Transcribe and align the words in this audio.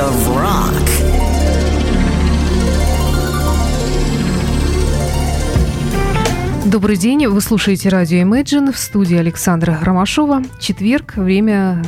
of 0.00 0.14
rock. 0.34 0.72
Добрый 6.64 6.96
день, 6.96 7.26
вы 7.26 7.40
слушаете 7.42 7.90
радио 7.90 8.18
Imagine 8.18 8.72
в 8.72 8.78
студии 8.78 9.18
Александра 9.18 9.78
Ромашова. 9.82 10.42
Четверг, 10.58 11.16
время 11.16 11.82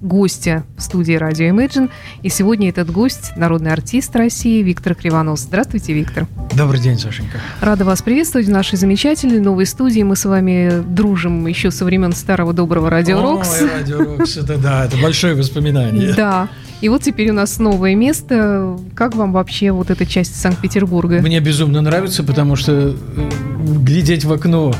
гостя 0.00 0.64
в 0.78 0.82
студии 0.82 1.12
радио 1.12 1.46
Imagine. 1.48 1.90
И 2.22 2.30
сегодня 2.30 2.70
этот 2.70 2.90
гость– 2.90 3.32
народный 3.36 3.72
артист 3.72 4.16
России 4.16 4.62
Виктор 4.62 4.94
Кривонос. 4.94 5.40
Здравствуйте, 5.40 5.92
Виктор. 5.92 6.26
Добрый 6.56 6.80
день, 6.80 6.98
Сашенька. 6.98 7.38
Рада 7.60 7.84
вас 7.84 8.00
приветствовать 8.00 8.46
в 8.46 8.50
нашей 8.50 8.78
замечательной 8.78 9.40
новой 9.40 9.66
студии. 9.66 10.02
Мы 10.02 10.16
с 10.16 10.24
вами 10.24 10.82
дружим 10.86 11.46
еще 11.46 11.70
со 11.70 11.84
времен 11.84 12.12
старого 12.12 12.54
доброго 12.54 12.88
Радио 12.88 13.20
Рокс. 13.20 13.60
Ой, 13.60 13.68
Радио 13.70 13.98
Рокс, 13.98 14.38
это 14.38 14.56
да, 14.56 14.86
это 14.86 14.96
большое 14.96 15.34
воспоминание. 15.34 16.14
Да. 16.14 16.48
И 16.80 16.88
вот 16.88 17.02
теперь 17.02 17.30
у 17.30 17.32
нас 17.32 17.58
новое 17.58 17.94
место. 17.96 18.78
Как 18.94 19.16
вам 19.16 19.32
вообще 19.32 19.72
вот 19.72 19.90
эта 19.90 20.06
часть 20.06 20.36
Санкт-Петербурга? 20.40 21.20
Мне 21.20 21.40
безумно 21.40 21.80
нравится, 21.80 22.22
потому 22.22 22.54
что 22.54 22.72
э, 22.72 22.94
глядеть 23.80 24.24
в 24.24 24.32
окно, 24.32 24.72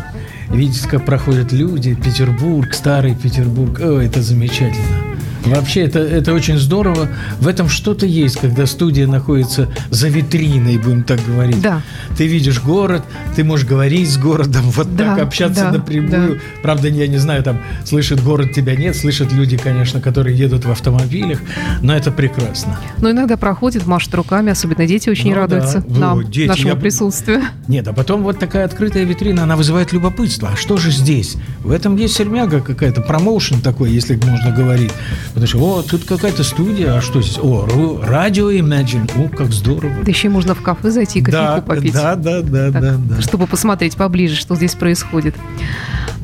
видеть, 0.51 0.83
как 0.83 1.05
проходят 1.05 1.53
люди, 1.53 1.95
Петербург, 1.95 2.73
старый 2.73 3.17
Петербург, 3.17 3.81
о, 3.81 3.99
это 3.99 4.23
замечательно. 4.23 5.08
Вообще, 5.45 5.83
это, 5.83 6.01
это 6.01 6.35
очень 6.35 6.59
здорово. 6.59 7.09
В 7.41 7.47
этом 7.49 7.69
что-то 7.69 8.05
есть, 8.07 8.39
когда 8.39 8.67
студия 8.67 9.07
находится 9.07 9.69
за 9.91 10.09
витриной, 10.09 10.79
будем 10.79 11.05
так 11.05 11.21
говорить. 11.27 11.61
Да. 11.63 11.83
Ты 12.17 12.27
видишь 12.27 12.61
город, 12.61 13.03
ты 13.37 13.45
можешь 13.45 13.67
говорить 13.67 14.11
с 14.11 14.19
городом, 14.19 14.63
вот 14.71 14.95
Да, 14.97 15.15
так 15.17 15.25
общаться 15.25 15.65
да, 15.65 15.73
напрямую. 15.73 16.35
да. 16.35 16.41
Правда, 16.63 16.89
я 16.89 17.07
не 17.07 17.17
знаю, 17.19 17.43
там 17.43 17.61
слышит 17.85 18.23
город 18.23 18.53
тебя 18.53 18.75
нет, 18.77 18.97
слышат 18.97 19.33
люди, 19.33 19.57
конечно, 19.57 20.01
которые 20.01 20.37
едут 20.37 20.65
в 20.65 20.71
автомобилях, 20.71 21.39
но 21.83 21.95
это 21.97 22.11
прекрасно. 22.11 22.79
Но 23.01 23.11
иногда 23.11 23.37
проходит, 23.37 23.87
машет 23.87 24.15
руками, 24.15 24.51
особенно 24.53 24.87
дети 24.87 25.09
очень 25.09 25.31
Ну 25.31 25.35
да. 25.37 25.41
радуются 25.43 25.85
Ну, 25.89 25.99
нам, 25.99 26.31
дети, 26.31 26.49
нашему 26.49 26.71
я- 26.71 26.77
присутствию. 26.77 27.43
Нет, 27.69 27.87
а 27.89 27.93
потом 27.93 28.23
вот 28.23 28.39
такая 28.39 28.65
открытая 28.65 29.05
витрина, 29.05 29.45
она 29.45 29.57
вызывает 29.57 29.93
любопытство. 29.93 30.51
А 30.53 30.57
что 30.57 30.77
же 30.77 30.91
здесь? 30.91 31.37
В 31.61 31.71
этом 31.71 31.97
есть 31.97 32.15
сермяга 32.17 32.61
какая-то, 32.61 33.01
промоушен 33.01 33.61
такой, 33.61 33.91
если 33.93 34.17
можно 34.17 34.51
говорить. 34.51 34.93
Потому 35.39 35.47
что, 35.47 35.59
о, 35.79 35.83
тут 35.83 36.05
какая-то 36.05 36.43
студия, 36.43 36.97
а 36.97 37.01
что 37.01 37.23
здесь? 37.23 37.39
О, 37.41 37.65
радио 38.03 38.51
Imagine, 38.51 39.09
о, 39.17 39.29
как 39.29 39.53
здорово. 39.53 40.03
Да 40.03 40.11
еще 40.11 40.29
можно 40.29 40.55
в 40.57 40.63
кафе 40.63 40.91
зайти 40.91 41.21
и 41.21 41.23
кофейку 41.23 41.45
Да, 41.47 41.61
попить. 41.61 41.93
да, 41.93 42.17
да, 42.17 42.43
да, 42.43 42.73
Так, 42.73 42.83
да, 42.83 42.95
да. 42.99 43.23
чтобы 43.23 43.47
посмотреть 43.47 43.95
поближе, 43.97 44.35
что 44.35 44.57
здесь 44.57 44.75
происходит. 44.75 45.37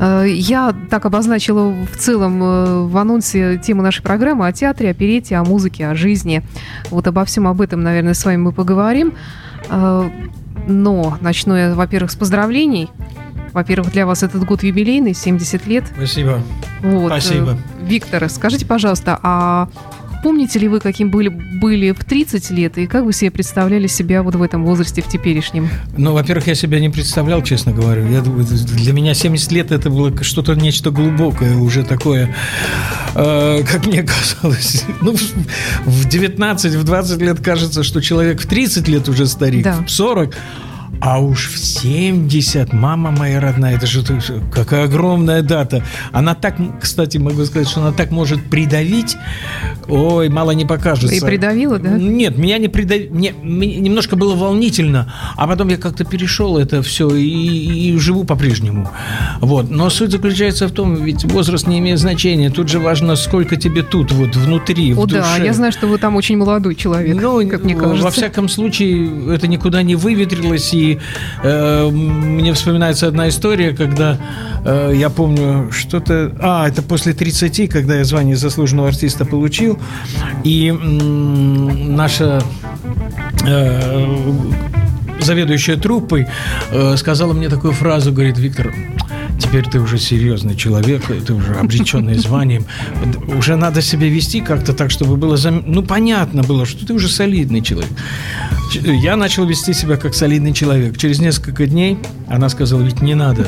Э, 0.01 0.25
Я 0.29 0.75
так 0.91 1.05
обозначила 1.07 1.73
в 1.93 1.97
целом 1.97 2.43
э, 2.43 2.83
в 2.89 2.97
анонсе 2.97 3.57
тему 3.59 3.83
нашей 3.83 4.03
программы 4.03 4.49
о 4.49 4.53
театре, 4.53 4.91
о 4.91 4.95
перете, 4.95 5.37
о 5.37 5.45
музыке, 5.45 5.87
о 5.87 5.95
жизни. 5.95 6.43
Вот 6.91 7.07
обо 7.07 7.25
всем 7.25 7.47
об 7.47 7.61
этом, 7.61 7.83
наверное, 7.85 8.15
с 8.15 8.25
вами 8.25 8.39
мы 8.39 8.51
поговорим. 8.53 9.15
Э, 9.71 10.09
Но 10.67 11.19
начну 11.21 11.55
я, 11.55 11.75
во-первых, 11.75 12.11
с 12.11 12.17
поздравлений. 12.17 12.89
Во-первых, 13.55 13.93
для 13.93 14.05
вас 14.05 14.25
этот 14.25 14.45
год 14.45 14.65
юбилейный, 14.65 15.15
70 15.15 15.67
лет. 15.69 15.85
Спасибо. 15.95 16.43
Вот. 16.83 17.07
Спасибо. 17.07 17.53
Э, 17.53 17.87
Виктор, 17.87 18.29
скажите, 18.29 18.67
пожалуйста, 18.67 19.17
а 19.23 19.69
помните 20.25 20.59
ли 20.59 20.67
вы, 20.67 20.81
каким 20.81 21.11
были, 21.11 21.29
были 21.29 21.93
в 21.93 22.03
30 22.03 22.51
лет, 22.51 22.79
и 22.79 22.87
как 22.89 23.05
вы 23.05 23.13
себе 23.13 23.31
представляли 23.31 23.87
себя 23.87 24.25
вот 24.25 24.35
в 24.35 24.43
этом 24.43 24.65
возрасте, 24.65 25.03
в 25.03 25.07
теперешнем? 25.07 25.69
Ну, 25.97 26.15
во-первых, 26.15 26.49
я 26.49 26.57
себя 26.57 26.81
не 26.81 26.89
представлял, 26.91 27.43
честно 27.43 27.73
говоря. 27.73 28.03
Я, 28.09 28.23
для 28.23 28.93
меня 28.93 29.15
70 29.15 29.53
лет 29.53 29.71
это 29.71 29.89
было 29.89 30.13
что-то 30.25 30.55
нечто 30.57 30.91
глубокое, 30.91 31.55
уже 31.57 31.85
такое, 31.85 32.35
э, 33.15 33.63
как 33.71 33.87
мне 33.87 34.03
казалось. 34.03 34.85
Ну, 35.01 35.15
в 35.85 36.09
19, 36.09 36.75
в 36.75 36.83
20 36.85 37.21
лет 37.21 37.41
кажется, 37.41 37.85
что 37.85 38.01
человек 38.01 38.41
в 38.41 38.47
30 38.47 38.89
лет 38.89 39.09
уже 39.09 39.27
старик, 39.27 39.63
Да. 39.63 39.85
в 39.87 39.91
40. 39.91 40.35
А 41.01 41.21
уж 41.21 41.49
в 41.51 41.59
70, 41.59 42.73
мама 42.73 43.11
моя 43.11 43.41
родная, 43.41 43.77
это 43.77 43.87
же 43.87 44.03
какая 44.53 44.85
огромная 44.85 45.43
дата. 45.43 45.83
Она 46.13 46.35
так, 46.35 46.57
кстати, 46.81 47.19
могу 47.19 47.45
сказать, 47.45 47.69
что 47.69 47.81
она 47.83 47.93
так 47.93 48.11
может 48.11 48.43
придавить. 48.51 49.17
Ой, 49.89 50.29
мало 50.29 50.53
не 50.53 50.65
покажется. 50.65 51.15
И 51.15 51.21
придавила, 51.21 51.79
да? 51.79 51.91
Нет, 51.99 52.39
меня 52.39 52.59
не 52.59 52.69
придавило. 52.69 53.15
Мне, 53.15 53.35
мне 53.43 53.77
немножко 53.77 54.17
было 54.17 54.35
волнительно, 54.35 55.13
а 55.37 55.47
потом 55.47 55.69
я 55.69 55.77
как-то 55.77 56.05
перешел 56.05 56.57
это 56.59 56.83
все 56.83 57.15
и, 57.15 57.91
и 57.91 57.99
живу 57.99 58.25
по-прежнему. 58.25 58.91
Вот. 59.41 59.71
Но 59.71 59.91
суть 59.91 60.11
заключается 60.11 60.69
в 60.69 60.73
том, 60.73 60.95
ведь 60.95 61.25
возраст 61.25 61.67
не 61.67 61.79
имеет 61.81 61.99
значения. 61.99 62.51
Тут 62.51 62.69
же 62.69 62.79
важно, 62.79 63.17
сколько 63.17 63.57
тебе 63.57 63.83
тут, 63.83 64.13
вот 64.13 64.37
внутри, 64.37 64.93
О, 64.95 65.03
в 65.03 65.07
душе. 65.07 65.23
да, 65.23 65.45
я 65.45 65.53
знаю, 65.53 65.73
что 65.73 65.87
вы 65.87 65.99
там 65.99 66.17
очень 66.17 66.37
молодой 66.37 66.75
человек, 66.75 67.21
Ну, 67.21 67.47
как 67.49 67.65
мне 67.65 67.75
кажется. 67.75 68.05
во 68.05 68.11
всяком 68.11 68.49
случае, 68.49 69.35
это 69.35 69.47
никуда 69.47 69.83
не 69.83 69.97
выветрилось. 69.97 70.73
И 70.73 70.84
э, 71.43 71.89
мне 71.91 72.53
вспоминается 72.53 73.07
одна 73.09 73.29
история, 73.29 73.73
когда 73.73 74.19
э, 74.65 74.93
я 74.95 75.11
помню 75.11 75.71
что-то... 75.73 76.33
А, 76.41 76.69
это 76.69 76.83
после 76.83 77.13
30, 77.13 77.71
когда 77.71 77.97
я 77.97 78.05
звание 78.05 78.37
заслуженного 78.37 78.89
артиста 78.89 79.25
получил. 79.25 79.79
И 80.45 80.69
м, 80.69 81.97
наша... 81.97 82.43
э, 83.47 84.07
заведующая 85.21 85.77
труппой 85.77 86.27
э, 86.71 86.97
сказала 86.97 87.33
мне 87.33 87.49
такую 87.49 87.73
фразу, 87.73 88.13
говорит, 88.13 88.39
Виктор, 88.39 88.75
теперь 89.39 89.65
ты 89.65 89.81
уже 89.81 89.99
серьезный 89.99 90.55
человек, 90.55 91.03
ты 91.27 91.33
уже 91.33 91.55
обреченный 91.55 92.15
званием, 92.15 92.67
уже 93.39 93.57
надо 93.57 93.81
себя 93.83 94.09
вести 94.09 94.41
как-то 94.41 94.73
так, 94.75 94.91
чтобы 94.91 95.17
было, 95.17 95.37
зам- 95.37 95.65
ну, 95.67 95.83
понятно 95.83 96.43
было, 96.43 96.67
что 96.67 96.87
ты 96.87 96.93
уже 96.93 97.09
солидный 97.09 97.63
человек. 97.63 97.91
Я 98.83 99.17
начал 99.17 99.47
вести 99.47 99.73
себя 99.73 99.97
как 99.97 100.15
солидный 100.15 100.53
человек. 100.53 100.97
Через 100.99 101.21
несколько 101.21 101.67
дней 101.67 101.99
она 102.29 102.49
сказала, 102.49 102.83
ведь 102.83 103.03
не 103.03 103.15
надо. 103.15 103.47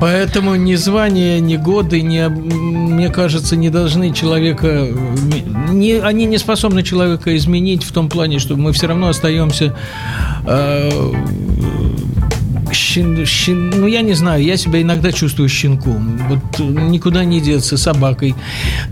Поэтому 0.00 0.54
ни 0.54 0.74
звание, 0.76 1.40
ни 1.40 1.56
годы, 1.56 2.02
ни, 2.02 2.26
мне 2.28 3.08
кажется, 3.08 3.56
не 3.56 3.70
должны 3.70 4.12
человека... 4.12 4.88
Не, 5.70 5.94
они 5.94 6.24
не 6.26 6.38
способны 6.38 6.82
человека 6.82 7.36
изменить 7.36 7.84
в 7.84 7.92
том 7.92 8.08
плане, 8.08 8.38
что 8.38 8.56
мы 8.56 8.72
все 8.72 8.86
равно 8.86 9.08
остаемся... 9.08 9.76
э, 10.46 10.90
щен- 12.72 13.24
щен- 13.24 13.70
ну, 13.76 13.86
я 13.86 14.02
не 14.02 14.14
знаю, 14.14 14.42
я 14.42 14.56
себя 14.56 14.80
иногда 14.82 15.12
чувствую 15.12 15.48
щенком. 15.48 16.20
Вот 16.28 16.58
никуда 16.60 17.24
не 17.24 17.40
деться, 17.40 17.76
собакой 17.76 18.34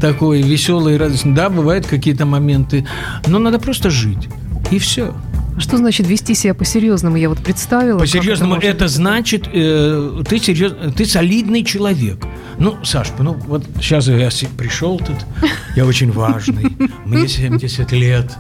такой, 0.01 0.43
веселой, 0.43 0.97
радостной. 0.97 1.35
Да, 1.35 1.49
бывают 1.51 1.87
какие-то 1.87 2.27
моменты, 2.27 2.87
но 3.27 3.39
надо 3.39 3.59
просто 3.59 3.91
жить. 3.91 4.29
И 4.71 4.79
все. 4.79 5.15
Что 5.59 5.77
значит 5.79 6.07
вести 6.07 6.35
себя 6.35 6.55
по-серьезному? 6.55 7.17
Я 7.17 7.29
вот 7.29 7.39
представила. 7.39 7.99
По-серьезному 7.99 8.55
может 8.57 8.69
это, 8.69 8.85
быть. 8.85 8.93
значит, 8.93 9.49
э, 9.53 10.23
ты, 10.29 10.39
серьез, 10.39 10.73
ты 10.97 11.07
солидный 11.07 11.65
человек. 11.65 12.25
Ну, 12.59 12.77
Саш, 12.85 13.09
ну 13.19 13.35
вот 13.35 13.65
сейчас 13.81 14.09
я 14.09 14.31
пришел 14.57 14.99
тут, 14.99 15.17
я 15.75 15.85
очень 15.85 16.11
важный, 16.11 16.75
мне 17.05 17.29
70 17.29 17.93
лет, 17.93 18.33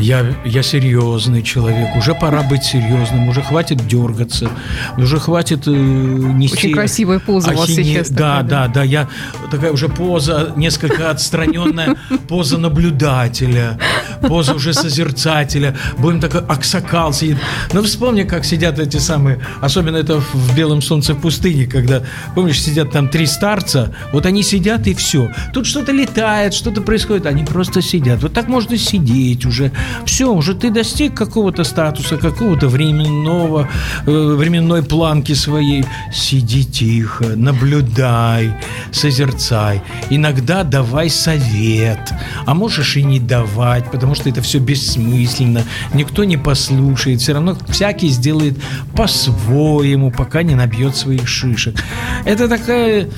я, 0.00 0.26
я 0.44 0.62
серьезный 0.62 1.42
человек, 1.42 1.94
уже 1.96 2.14
пора 2.14 2.42
быть 2.42 2.64
серьезным, 2.64 3.28
уже 3.28 3.42
хватит 3.42 3.86
дергаться, 3.86 4.50
уже 4.98 5.20
хватит 5.20 5.68
э, 5.68 5.70
нести... 5.70 6.56
Очень 6.56 6.72
красивая 6.72 7.20
поза 7.20 7.52
у 7.52 7.56
вас 7.56 7.68
ахине- 7.68 7.84
сейчас 7.84 8.10
Да, 8.10 8.42
такая, 8.42 8.42
да, 8.42 8.68
да, 8.68 8.82
я 8.82 9.08
такая 9.52 9.70
уже 9.70 9.88
поза 9.88 10.52
несколько 10.56 11.10
отстраненная, 11.10 11.94
поза 12.28 12.58
наблюдателя, 12.58 13.78
поза 14.20 14.54
уже 14.54 14.72
созерцателя. 14.74 15.76
Будем 15.98 16.20
такой 16.20 16.43
аксакал 16.48 17.12
сидит. 17.12 17.38
Ну, 17.72 17.82
вспомни, 17.82 18.22
как 18.22 18.44
сидят 18.44 18.78
эти 18.78 18.98
самые, 18.98 19.40
особенно 19.60 19.96
это 19.96 20.20
в 20.20 20.56
белом 20.56 20.82
солнце 20.82 21.14
в 21.14 21.20
пустыне, 21.20 21.66
когда, 21.66 22.02
помнишь, 22.34 22.60
сидят 22.60 22.90
там 22.90 23.08
три 23.08 23.26
старца, 23.26 23.94
вот 24.12 24.26
они 24.26 24.42
сидят 24.42 24.86
и 24.86 24.94
все. 24.94 25.30
Тут 25.52 25.66
что-то 25.66 25.92
летает, 25.92 26.54
что-то 26.54 26.80
происходит, 26.80 27.26
они 27.26 27.44
просто 27.44 27.82
сидят. 27.82 28.22
Вот 28.22 28.32
так 28.32 28.48
можно 28.48 28.76
сидеть 28.76 29.46
уже. 29.46 29.72
Все, 30.04 30.32
уже 30.32 30.54
ты 30.54 30.70
достиг 30.70 31.14
какого-то 31.14 31.64
статуса, 31.64 32.16
какого-то 32.16 32.68
временного, 32.68 33.68
э, 34.06 34.10
временной 34.10 34.82
планки 34.82 35.34
своей. 35.34 35.84
Сиди 36.12 36.64
тихо, 36.64 37.24
наблюдай, 37.36 38.54
созерцай. 38.92 39.82
Иногда 40.10 40.64
давай 40.64 41.10
совет, 41.10 42.12
а 42.46 42.54
можешь 42.54 42.96
и 42.96 43.02
не 43.02 43.20
давать, 43.20 43.90
потому 43.90 44.14
что 44.14 44.28
это 44.28 44.42
все 44.42 44.58
бессмысленно. 44.58 45.62
Никто 45.92 46.24
не 46.24 46.33
послушает, 46.36 47.20
все 47.20 47.32
равно 47.32 47.56
всякий 47.68 48.08
сделает 48.08 48.56
по-своему, 48.96 50.10
пока 50.10 50.42
не 50.42 50.54
набьет 50.54 50.96
своих 50.96 51.28
шишек. 51.28 51.76
Это 52.24 52.48
такая... 52.48 53.08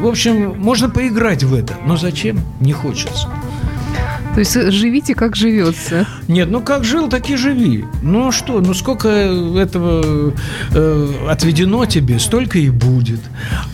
В 0.00 0.06
общем, 0.06 0.58
можно 0.58 0.90
поиграть 0.90 1.44
в 1.44 1.54
это, 1.54 1.74
но 1.86 1.96
зачем? 1.96 2.40
Не 2.60 2.72
хочется. 2.72 3.28
То 4.34 4.40
есть 4.40 4.56
э, 4.56 4.70
живите, 4.72 5.14
как 5.14 5.36
живется. 5.36 6.06
Нет, 6.26 6.50
ну 6.50 6.60
как 6.60 6.84
жил, 6.84 7.08
так 7.08 7.30
и 7.30 7.36
живи. 7.36 7.84
Ну 8.02 8.32
что, 8.32 8.60
ну 8.60 8.74
сколько 8.74 9.08
этого 9.08 10.34
э, 10.72 11.08
отведено 11.28 11.86
тебе, 11.86 12.18
столько 12.18 12.58
и 12.58 12.68
будет. 12.68 13.20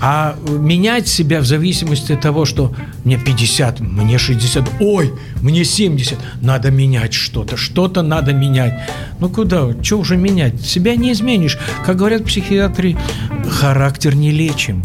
А 0.03 0.37
менять 0.47 1.09
себя 1.09 1.41
в 1.41 1.47
зависимости 1.47 2.13
от 2.13 2.21
того, 2.21 2.45
что 2.45 2.75
мне 3.05 3.19
50, 3.19 3.81
мне 3.81 4.19
60, 4.19 4.69
ой, 4.81 5.15
мне 5.41 5.65
70, 5.65 6.19
надо 6.43 6.71
менять 6.71 7.15
что-то, 7.15 7.57
что-то 7.57 8.03
надо 8.03 8.35
менять. 8.35 8.75
Ну 9.19 9.31
куда, 9.31 9.71
что 9.83 9.99
уже 9.99 10.19
менять? 10.19 10.61
Себя 10.61 10.95
не 10.95 11.13
изменишь. 11.13 11.59
Как 11.87 11.97
говорят 11.97 12.25
психиатры, 12.25 12.97
характер 13.49 14.15
не 14.15 14.31
лечим. 14.31 14.85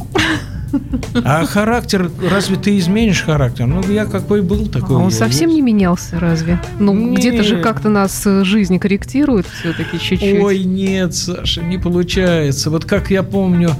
А 1.23 1.45
характер, 1.45 2.09
разве 2.29 2.55
ты 2.57 2.77
изменишь 2.77 3.23
характер? 3.23 3.65
Ну, 3.65 3.81
я 3.89 4.05
какой 4.05 4.41
был, 4.41 4.67
такой 4.67 4.97
а 4.97 4.99
он 4.99 5.11
совсем 5.11 5.49
есть. 5.49 5.55
не 5.55 5.61
менялся, 5.61 6.19
разве? 6.19 6.59
Ну, 6.79 6.93
Не. 6.93 7.15
где-то 7.15 7.43
же 7.43 7.61
как-то 7.61 7.89
нас 7.89 8.21
э, 8.25 8.43
жизнь 8.43 8.77
корректирует 8.79 9.45
все-таки 9.59 9.99
чуть-чуть. 9.99 10.41
Ой, 10.41 10.63
нет, 10.63 11.15
Саша, 11.15 11.61
не 11.61 11.77
получается. 11.77 12.69
Вот 12.69 12.85
как 12.85 13.11
я 13.11 13.23
помню, 13.23 13.71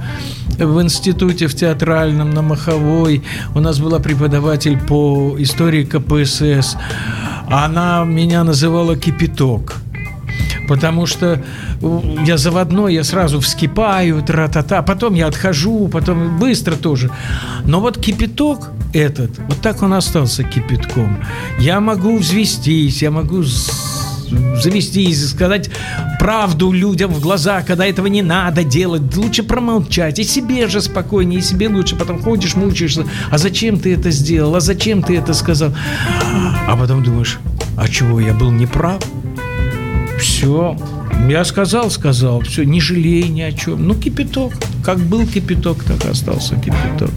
в 0.58 0.80
институте 0.82 1.46
в 1.46 1.54
театральном 1.54 2.30
на 2.30 2.42
Маховой 2.42 3.22
у 3.54 3.60
нас 3.60 3.78
была 3.78 3.98
преподаватель 3.98 4.78
по 4.78 5.34
истории 5.38 5.84
КПСС. 5.84 6.76
Она 7.48 8.04
меня 8.04 8.42
называла 8.44 8.96
кипяток. 8.96 9.76
Потому 10.68 11.06
что 11.06 11.42
я 12.26 12.36
заводной, 12.36 12.94
я 12.94 13.04
сразу 13.04 13.40
вскипаю, 13.40 14.22
тра-та-та, 14.22 14.82
потом 14.82 15.14
я 15.14 15.26
отхожу, 15.26 15.88
потом 15.88 16.38
быстро 16.38 16.76
тоже. 16.76 17.10
Но 17.64 17.80
вот 17.80 17.98
кипяток 17.98 18.70
этот, 18.92 19.30
вот 19.48 19.60
так 19.60 19.82
он 19.82 19.92
остался 19.92 20.42
кипятком. 20.42 21.18
Я 21.58 21.80
могу 21.80 22.18
взвестись, 22.18 23.02
я 23.02 23.10
могу 23.10 23.42
завестись, 24.60 25.30
сказать 25.30 25.70
правду 26.18 26.72
людям 26.72 27.12
в 27.12 27.20
глаза, 27.20 27.62
когда 27.62 27.86
этого 27.86 28.06
не 28.06 28.22
надо 28.22 28.64
делать, 28.64 29.16
лучше 29.16 29.42
промолчать, 29.42 30.18
и 30.18 30.24
себе 30.24 30.66
же 30.68 30.80
спокойнее, 30.80 31.40
и 31.40 31.42
себе 31.42 31.68
лучше, 31.68 31.96
потом 31.96 32.20
ходишь, 32.20 32.56
мучаешься, 32.56 33.04
а 33.30 33.38
зачем 33.38 33.78
ты 33.78 33.94
это 33.94 34.10
сделал, 34.10 34.56
а 34.56 34.60
зачем 34.60 35.02
ты 35.02 35.16
это 35.16 35.34
сказал, 35.34 35.74
а 36.66 36.76
потом 36.76 37.02
думаешь, 37.02 37.38
а 37.76 37.88
чего, 37.88 38.20
я 38.20 38.32
был 38.32 38.50
неправ? 38.50 39.00
Все. 40.18 40.76
Я 41.28 41.44
сказал, 41.44 41.90
сказал. 41.90 42.40
Все, 42.40 42.64
не 42.64 42.80
жалей 42.80 43.28
ни 43.28 43.40
о 43.42 43.52
чем. 43.52 43.86
Ну, 43.86 43.94
кипяток. 43.94 44.52
Как 44.84 44.98
был 44.98 45.26
кипяток, 45.26 45.82
так 45.84 46.04
и 46.04 46.08
остался 46.08 46.56
кипяток. 46.56 47.10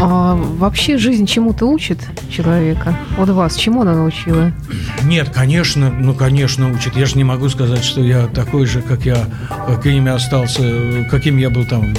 А 0.00 0.34
вообще 0.34 0.98
жизнь 0.98 1.24
чему-то 1.24 1.66
учит 1.66 1.98
человека? 2.28 2.96
Вот 3.16 3.30
вас, 3.30 3.56
чему 3.56 3.82
она 3.82 3.94
научила? 3.94 4.52
Нет, 5.04 5.30
конечно, 5.30 5.90
ну, 5.90 6.14
конечно, 6.14 6.70
учит. 6.70 6.96
Я 6.96 7.06
же 7.06 7.16
не 7.16 7.24
могу 7.24 7.48
сказать, 7.48 7.84
что 7.84 8.02
я 8.02 8.26
такой 8.26 8.66
же, 8.66 8.82
как 8.82 9.06
я, 9.06 9.24
каким 9.66 10.06
я 10.06 10.14
остался, 10.14 11.06
каким 11.10 11.38
я 11.38 11.48
был 11.48 11.64
там 11.64 11.94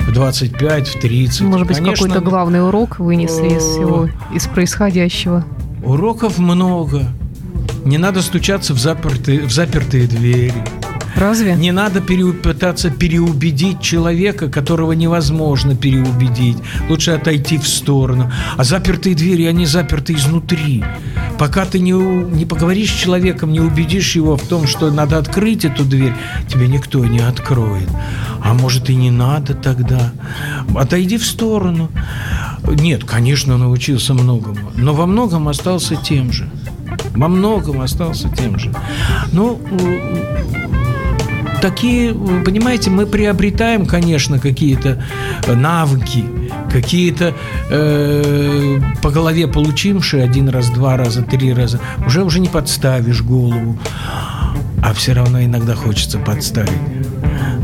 в 0.00 0.12
25, 0.12 0.88
в 0.88 1.00
30. 1.00 1.40
Может 1.42 1.68
быть, 1.68 1.76
Конечно, 1.76 2.06
какой-то 2.06 2.24
главный 2.24 2.66
урок 2.66 2.98
вынесли 2.98 3.48
из 3.56 3.62
всего, 3.62 4.08
из 4.34 4.46
происходящего? 4.46 5.44
Уроков 5.84 6.38
много. 6.38 7.04
Не 7.88 7.96
надо 7.96 8.20
стучаться 8.20 8.74
в 8.74 8.78
запертые, 8.78 9.46
в 9.46 9.50
запертые 9.50 10.06
двери. 10.06 10.52
Разве? 11.16 11.54
Не 11.54 11.72
надо 11.72 12.02
пере- 12.02 12.34
пытаться 12.34 12.90
переубедить 12.90 13.80
человека, 13.80 14.50
которого 14.50 14.92
невозможно 14.92 15.74
переубедить. 15.74 16.58
Лучше 16.90 17.12
отойти 17.12 17.56
в 17.56 17.66
сторону. 17.66 18.30
А 18.58 18.64
запертые 18.64 19.14
двери, 19.14 19.44
они 19.46 19.64
заперты 19.64 20.12
изнутри. 20.12 20.84
Пока 21.38 21.64
ты 21.64 21.78
не, 21.78 21.92
не 21.92 22.44
поговоришь 22.44 22.92
с 22.92 22.94
человеком, 22.94 23.52
не 23.52 23.60
убедишь 23.60 24.16
его 24.16 24.36
в 24.36 24.42
том, 24.42 24.66
что 24.66 24.90
надо 24.90 25.16
открыть 25.16 25.64
эту 25.64 25.82
дверь, 25.82 26.12
тебе 26.46 26.68
никто 26.68 27.02
не 27.06 27.20
откроет. 27.20 27.88
А 28.42 28.52
может 28.52 28.90
и 28.90 28.94
не 28.94 29.10
надо 29.10 29.54
тогда. 29.54 30.12
Отойди 30.76 31.16
в 31.16 31.24
сторону. 31.24 31.88
Нет, 32.64 33.04
конечно, 33.04 33.56
научился 33.56 34.12
многому, 34.12 34.72
но 34.76 34.92
во 34.92 35.06
многом 35.06 35.48
остался 35.48 35.96
тем 35.96 36.32
же. 36.32 36.50
Во 37.18 37.26
многом 37.26 37.80
остался 37.80 38.28
тем 38.28 38.58
же. 38.60 38.72
Ну, 39.32 39.60
такие, 41.60 42.14
понимаете, 42.14 42.90
мы 42.90 43.06
приобретаем, 43.06 43.86
конечно, 43.86 44.38
какие-то 44.38 45.02
э, 45.46 45.54
навыки, 45.54 46.24
какие-то 46.70 47.34
э, 47.70 48.80
по 49.02 49.10
голове 49.10 49.48
получившие 49.48 50.22
один 50.22 50.48
раз, 50.48 50.70
два 50.70 50.96
раза, 50.96 51.22
три 51.22 51.52
раза, 51.52 51.80
уже 52.06 52.22
уже 52.22 52.38
не 52.38 52.48
подставишь 52.48 53.22
голову, 53.22 53.76
а 54.80 54.94
все 54.94 55.12
равно 55.12 55.42
иногда 55.42 55.74
хочется 55.74 56.18
подставить. 56.18 56.70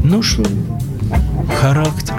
Ну 0.03 0.21
что, 0.23 0.43
характер. 1.49 2.14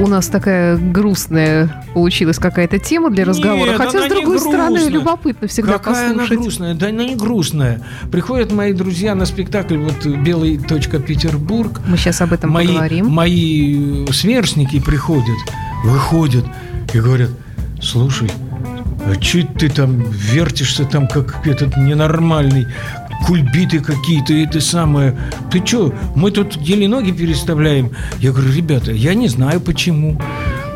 У 0.00 0.06
нас 0.08 0.26
такая 0.26 0.76
грустная 0.76 1.84
получилась 1.94 2.38
какая-то 2.38 2.78
тема 2.78 3.10
для 3.10 3.24
разговора. 3.24 3.70
Нет, 3.70 3.76
Хотя, 3.78 3.98
она 3.98 4.08
с 4.08 4.10
другой 4.12 4.38
стороны, 4.40 4.78
любопытно 4.88 5.46
всегда 5.48 5.74
Какая 5.74 6.06
она 6.06 6.14
послушать. 6.20 6.38
грустная? 6.38 6.74
Да 6.74 6.88
она 6.88 7.04
не 7.04 7.14
грустная. 7.16 7.80
Приходят 8.10 8.50
мои 8.52 8.72
друзья 8.72 9.14
на 9.14 9.24
спектакль, 9.26 9.76
вот 9.76 10.04
«Белый 10.04 10.58
точка 10.58 10.98
Петербург», 10.98 11.80
Мы 11.86 11.96
сейчас 11.96 12.20
об 12.22 12.32
этом 12.32 12.50
мои, 12.50 12.66
поговорим. 12.66 13.08
мои 13.08 14.06
сверстники 14.10 14.80
приходят, 14.80 15.36
выходят 15.84 16.44
и 16.92 16.98
говорят, 16.98 17.30
слушай, 17.80 18.30
а 19.06 19.16
че 19.16 19.46
ты 19.58 19.68
там 19.68 20.02
вертишься 20.10 20.84
там 20.86 21.06
как 21.06 21.46
этот 21.46 21.76
ненормальный, 21.76 22.66
кульбиты 23.26 23.80
какие-то, 23.80 24.52
ты 24.52 24.60
самое. 24.60 25.16
Ты 25.50 25.64
что, 25.64 25.94
мы 26.14 26.30
тут 26.30 26.56
еле 26.56 26.88
ноги 26.88 27.10
переставляем. 27.12 27.90
Я 28.18 28.32
говорю, 28.32 28.52
ребята, 28.52 28.92
я 28.92 29.14
не 29.14 29.28
знаю 29.28 29.60
почему. 29.60 30.20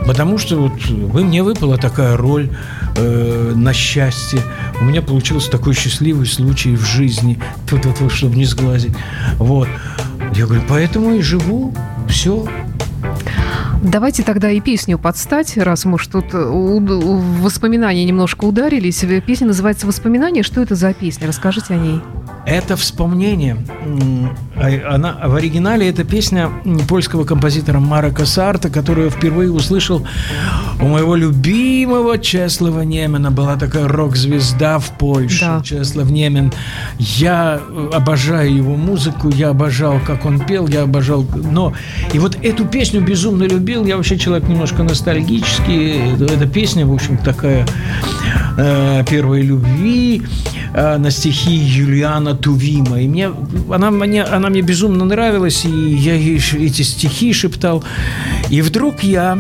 Потому 0.06 0.38
что 0.38 0.56
вот 0.56 0.72
вы 0.86 1.24
мне 1.24 1.42
выпала 1.42 1.76
такая 1.76 2.16
роль 2.16 2.50
э, 2.96 3.52
на 3.54 3.72
счастье. 3.74 4.40
У 4.80 4.84
меня 4.84 5.02
получился 5.02 5.50
такой 5.50 5.74
счастливый 5.74 6.26
случай 6.26 6.76
в 6.76 6.84
жизни, 6.84 7.38
Тьфу-тьфу-тьфу, 7.66 8.08
чтобы 8.08 8.36
не 8.36 8.46
сглазить. 8.46 8.96
Вот. 9.36 9.68
Я 10.34 10.46
говорю, 10.46 10.62
поэтому 10.68 11.14
и 11.14 11.20
живу. 11.20 11.74
Все. 12.08 12.48
Давайте 13.82 14.22
тогда 14.22 14.50
и 14.50 14.60
песню 14.60 14.98
подстать, 14.98 15.56
раз 15.56 15.84
мы 15.84 15.98
тут 15.98 16.32
в 16.32 17.42
воспоминания 17.42 18.04
немножко 18.04 18.44
ударились. 18.44 19.04
Песня 19.24 19.46
называется 19.46 19.86
«Воспоминания». 19.86 20.42
Что 20.42 20.62
это 20.62 20.74
за 20.74 20.92
песня? 20.94 21.28
Расскажите 21.28 21.74
о 21.74 21.76
ней. 21.76 22.00
Это 22.50 22.76
вспомнение. 22.76 23.56
А- 24.56 24.94
Она, 24.94 25.18
в 25.26 25.34
оригинале 25.34 25.88
это 25.88 26.04
песня 26.04 26.48
польского 26.88 27.24
композитора 27.24 27.78
Марека 27.78 28.24
Сарта, 28.26 28.70
которую 28.70 29.06
я 29.06 29.10
впервые 29.10 29.52
услышал 29.52 30.06
у 30.80 30.86
моего 30.88 31.14
любимого 31.14 32.18
Чеслова 32.18 32.80
Немена. 32.82 33.30
Была 33.30 33.56
такая 33.56 33.86
рок-звезда 33.86 34.78
в 34.78 34.90
Польше, 34.98 35.44
Да. 35.44 35.62
Чеслав 35.62 36.10
Немен. 36.10 36.52
Я 36.98 37.60
э, 37.68 37.90
обожаю 37.92 38.54
его 38.54 38.76
музыку, 38.76 39.28
я 39.28 39.50
обожал, 39.50 40.00
как 40.06 40.24
он 40.24 40.40
пел, 40.40 40.66
я 40.68 40.82
обожал... 40.82 41.26
Но 41.34 41.74
и 42.12 42.18
вот 42.18 42.38
эту 42.42 42.64
песню 42.64 43.02
безумно 43.02 43.44
любил. 43.44 43.84
Я 43.84 43.96
вообще 43.96 44.16
человек 44.18 44.48
немножко 44.48 44.82
ностальгический. 44.82 46.14
Это- 46.14 46.24
Эта 46.32 46.46
песня, 46.46 46.86
в 46.86 46.92
общем, 46.94 47.18
такая 47.18 47.66
э, 48.56 49.04
первой 49.08 49.42
любви 49.42 50.22
э, 50.72 50.96
на 50.96 51.10
стихи 51.10 51.54
Юлиана 51.54 52.34
Тувима. 52.40 53.00
И 53.00 53.08
мне 53.08 53.30
она, 53.70 53.90
мне 53.90 54.22
она 54.22 54.48
мне 54.48 54.62
безумно 54.62 55.04
нравилась, 55.04 55.64
и 55.64 55.68
я 55.68 56.14
ей 56.14 56.40
эти 56.54 56.82
стихи 56.82 57.32
шептал. 57.32 57.84
И 58.50 58.62
вдруг 58.62 59.02
я 59.02 59.38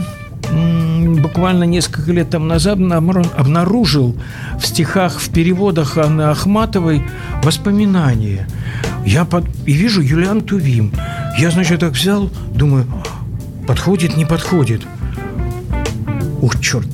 буквально 1.20 1.64
несколько 1.64 2.12
лет 2.12 2.30
там 2.30 2.48
назад 2.48 2.78
обнаружил 2.78 4.16
в 4.58 4.66
стихах, 4.66 5.18
в 5.18 5.30
переводах 5.30 5.96
Анны 5.98 6.22
Ахматовой 6.22 7.02
воспоминания. 7.42 8.48
Я 9.04 9.24
под... 9.24 9.44
и 9.66 9.72
вижу 9.72 10.00
Юлиан 10.00 10.40
Тувим. 10.40 10.92
Я, 11.38 11.50
значит, 11.50 11.80
так 11.80 11.92
взял, 11.92 12.30
думаю, 12.54 12.86
подходит, 13.66 14.16
не 14.16 14.24
подходит. 14.24 14.82
Ух, 16.40 16.60
черт, 16.60 16.86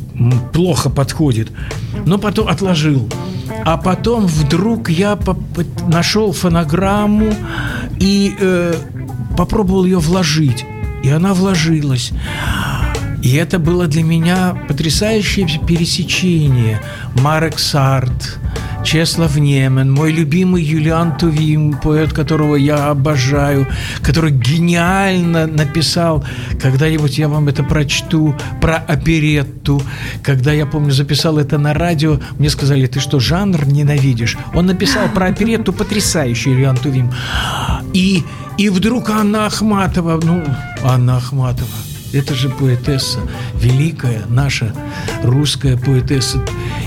плохо 0.52 0.90
подходит. 0.90 1.50
Но 2.06 2.18
потом 2.18 2.48
отложил. 2.48 3.08
А 3.64 3.76
потом 3.76 4.26
вдруг 4.26 4.90
я 4.90 5.18
нашел 5.86 6.32
фонограмму 6.32 7.34
и 7.98 8.34
э, 8.38 8.74
попробовал 9.36 9.84
ее 9.84 9.98
вложить. 9.98 10.64
И 11.02 11.10
она 11.10 11.34
вложилась. 11.34 12.12
И 13.22 13.34
это 13.36 13.58
было 13.58 13.86
для 13.86 14.02
меня 14.02 14.56
потрясающее 14.68 15.46
пересечение. 15.66 16.80
Марек 17.20 17.58
Сарт, 17.58 18.38
Чеслав 18.84 19.36
Немен, 19.38 19.90
мой 19.90 20.12
любимый 20.12 20.62
Юлиан 20.62 21.16
Тувим, 21.16 21.78
поэт, 21.82 22.12
которого 22.12 22.54
я 22.56 22.90
обожаю, 22.90 23.66
который 24.02 24.30
гениально 24.30 25.46
написал, 25.46 26.22
когда-нибудь 26.60 27.18
я 27.18 27.28
вам 27.28 27.48
это 27.48 27.64
прочту, 27.64 28.34
про 28.60 28.76
оперетту. 28.76 29.82
Когда 30.22 30.52
я, 30.52 30.66
помню, 30.66 30.92
записал 30.92 31.38
это 31.38 31.58
на 31.58 31.72
радио, 31.72 32.20
мне 32.38 32.50
сказали, 32.50 32.86
ты 32.86 33.00
что, 33.00 33.20
жанр 33.20 33.66
ненавидишь? 33.66 34.36
Он 34.54 34.66
написал 34.66 35.08
про 35.08 35.26
оперетту 35.26 35.72
потрясающий 35.72 36.50
Юлиан 36.50 36.76
Тувим. 36.76 37.10
И, 37.94 38.22
и 38.58 38.68
вдруг 38.68 39.08
Анна 39.08 39.46
Ахматова, 39.46 40.20
ну, 40.22 40.44
Анна 40.84 41.16
Ахматова, 41.16 41.68
это 42.14 42.34
же 42.34 42.48
поэтесса, 42.48 43.20
великая 43.54 44.24
наша 44.28 44.72
русская 45.22 45.76
поэтесса. 45.76 46.38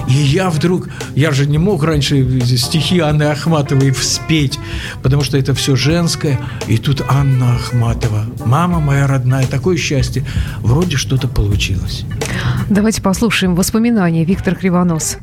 И 0.08 0.14
я 0.14 0.50
вдруг, 0.50 0.90
я 1.16 1.32
же 1.32 1.46
не 1.46 1.58
мог 1.58 1.84
раньше 1.84 2.40
стихи 2.58 3.00
Анны 3.00 3.24
Ахматовой 3.24 3.92
вспеть, 3.92 4.60
потому 5.04 5.24
что 5.24 5.38
это 5.38 5.54
все 5.54 5.76
женское. 5.76 6.40
И 6.68 6.78
тут 6.78 7.04
Анна 7.10 7.56
Ахматова, 7.56 8.26
мама 8.46 8.80
моя 8.80 9.08
родная, 9.08 9.46
такое 9.46 9.78
счастье. 9.78 10.24
Вроде 10.60 10.98
что-то 10.98 11.28
получилось. 11.28 12.06
Давайте 12.70 13.02
послушаем 13.02 13.56
воспоминания 13.56 14.24
Виктор 14.24 14.56
Кривонос. 14.56 15.18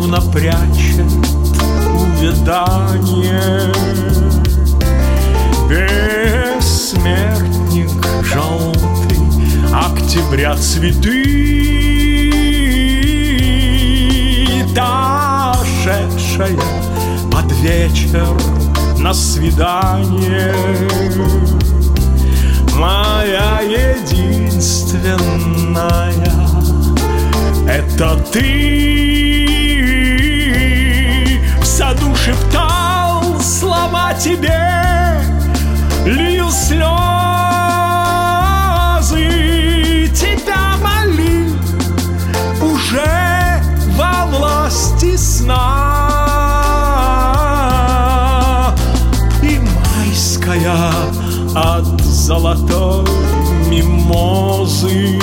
Словно 0.00 0.20
прячет 0.32 1.12
увядание. 1.94 3.42
Бессмертник 6.58 7.90
желтый 8.24 9.18
Октября 9.70 10.56
цветы. 10.56 11.26
Дошедшая 14.74 16.56
под 17.30 17.52
вечер 17.60 18.26
на 18.96 19.12
свидание. 19.12 20.54
Моя 22.74 23.60
единственная 23.60 24.94
Это 27.68 28.16
ты 28.32 29.29
году 32.00 32.14
шептал 32.14 33.40
слова 33.40 34.14
тебе, 34.14 35.20
лью 36.04 36.48
слезы, 36.50 36.80
тебя 40.14 40.76
молил 40.82 41.54
уже 42.62 43.62
во 43.96 44.26
власти 44.26 45.16
сна. 45.16 45.56
И 49.42 49.58
майская 49.58 50.80
от 51.54 52.00
золотой 52.02 53.06
мимозы 53.68 55.18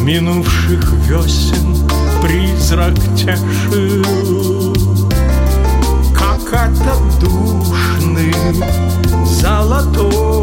минувших 0.00 0.92
весен 1.08 1.88
призрак 2.22 2.94
тешил. 3.16 4.71
золотой. 9.24 10.41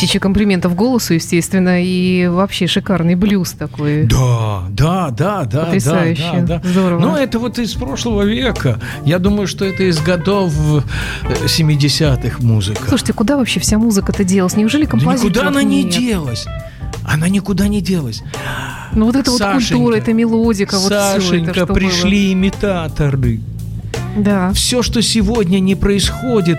Тысячи 0.00 0.18
комплиментов 0.18 0.74
голосу, 0.74 1.14
естественно, 1.14 1.82
и 1.82 2.26
вообще 2.26 2.66
шикарный 2.66 3.14
блюз 3.14 3.52
такой. 3.52 4.04
Да, 4.04 4.64
да, 4.70 5.10
да, 5.10 5.44
да. 5.44 5.66
Потрясающе. 5.66 6.22
Да, 6.32 6.40
да, 6.40 6.60
да. 6.62 6.68
Здорово. 6.68 7.00
Ну, 7.00 7.16
это 7.16 7.38
вот 7.38 7.58
из 7.58 7.74
прошлого 7.74 8.22
века. 8.22 8.80
Я 9.04 9.18
думаю, 9.18 9.46
что 9.46 9.64
это 9.64 9.84
из 9.84 10.00
годов 10.00 10.52
70-х 11.24 12.38
э, 12.40 12.42
музыка. 12.42 12.82
Слушайте, 12.88 13.12
куда 13.12 13.36
вообще 13.36 13.60
вся 13.60 13.78
музыка-то 13.78 14.24
делась? 14.24 14.56
Неужели 14.56 14.86
композиторов 14.86 15.32
да 15.32 15.40
никуда 15.40 15.48
она 15.48 15.62
нет? 15.62 15.84
не 15.84 15.90
делась. 15.90 16.46
Она 17.04 17.28
никуда 17.28 17.68
не 17.68 17.80
делась. 17.82 18.22
Ну 18.92 19.06
вот 19.06 19.16
это 19.16 19.30
Сашенька, 19.30 19.76
вот 19.76 19.84
культура, 19.84 19.96
это 19.96 20.12
мелодика, 20.12 20.78
вот 20.78 20.88
Сашенька, 20.88 21.52
все 21.52 21.60
это, 21.60 21.66
что 21.66 21.74
пришли 21.74 22.26
было. 22.26 22.32
имитаторы. 22.32 23.40
Да. 24.16 24.52
Все, 24.52 24.82
что 24.82 25.02
сегодня 25.02 25.60
не 25.60 25.74
происходит, 25.74 26.58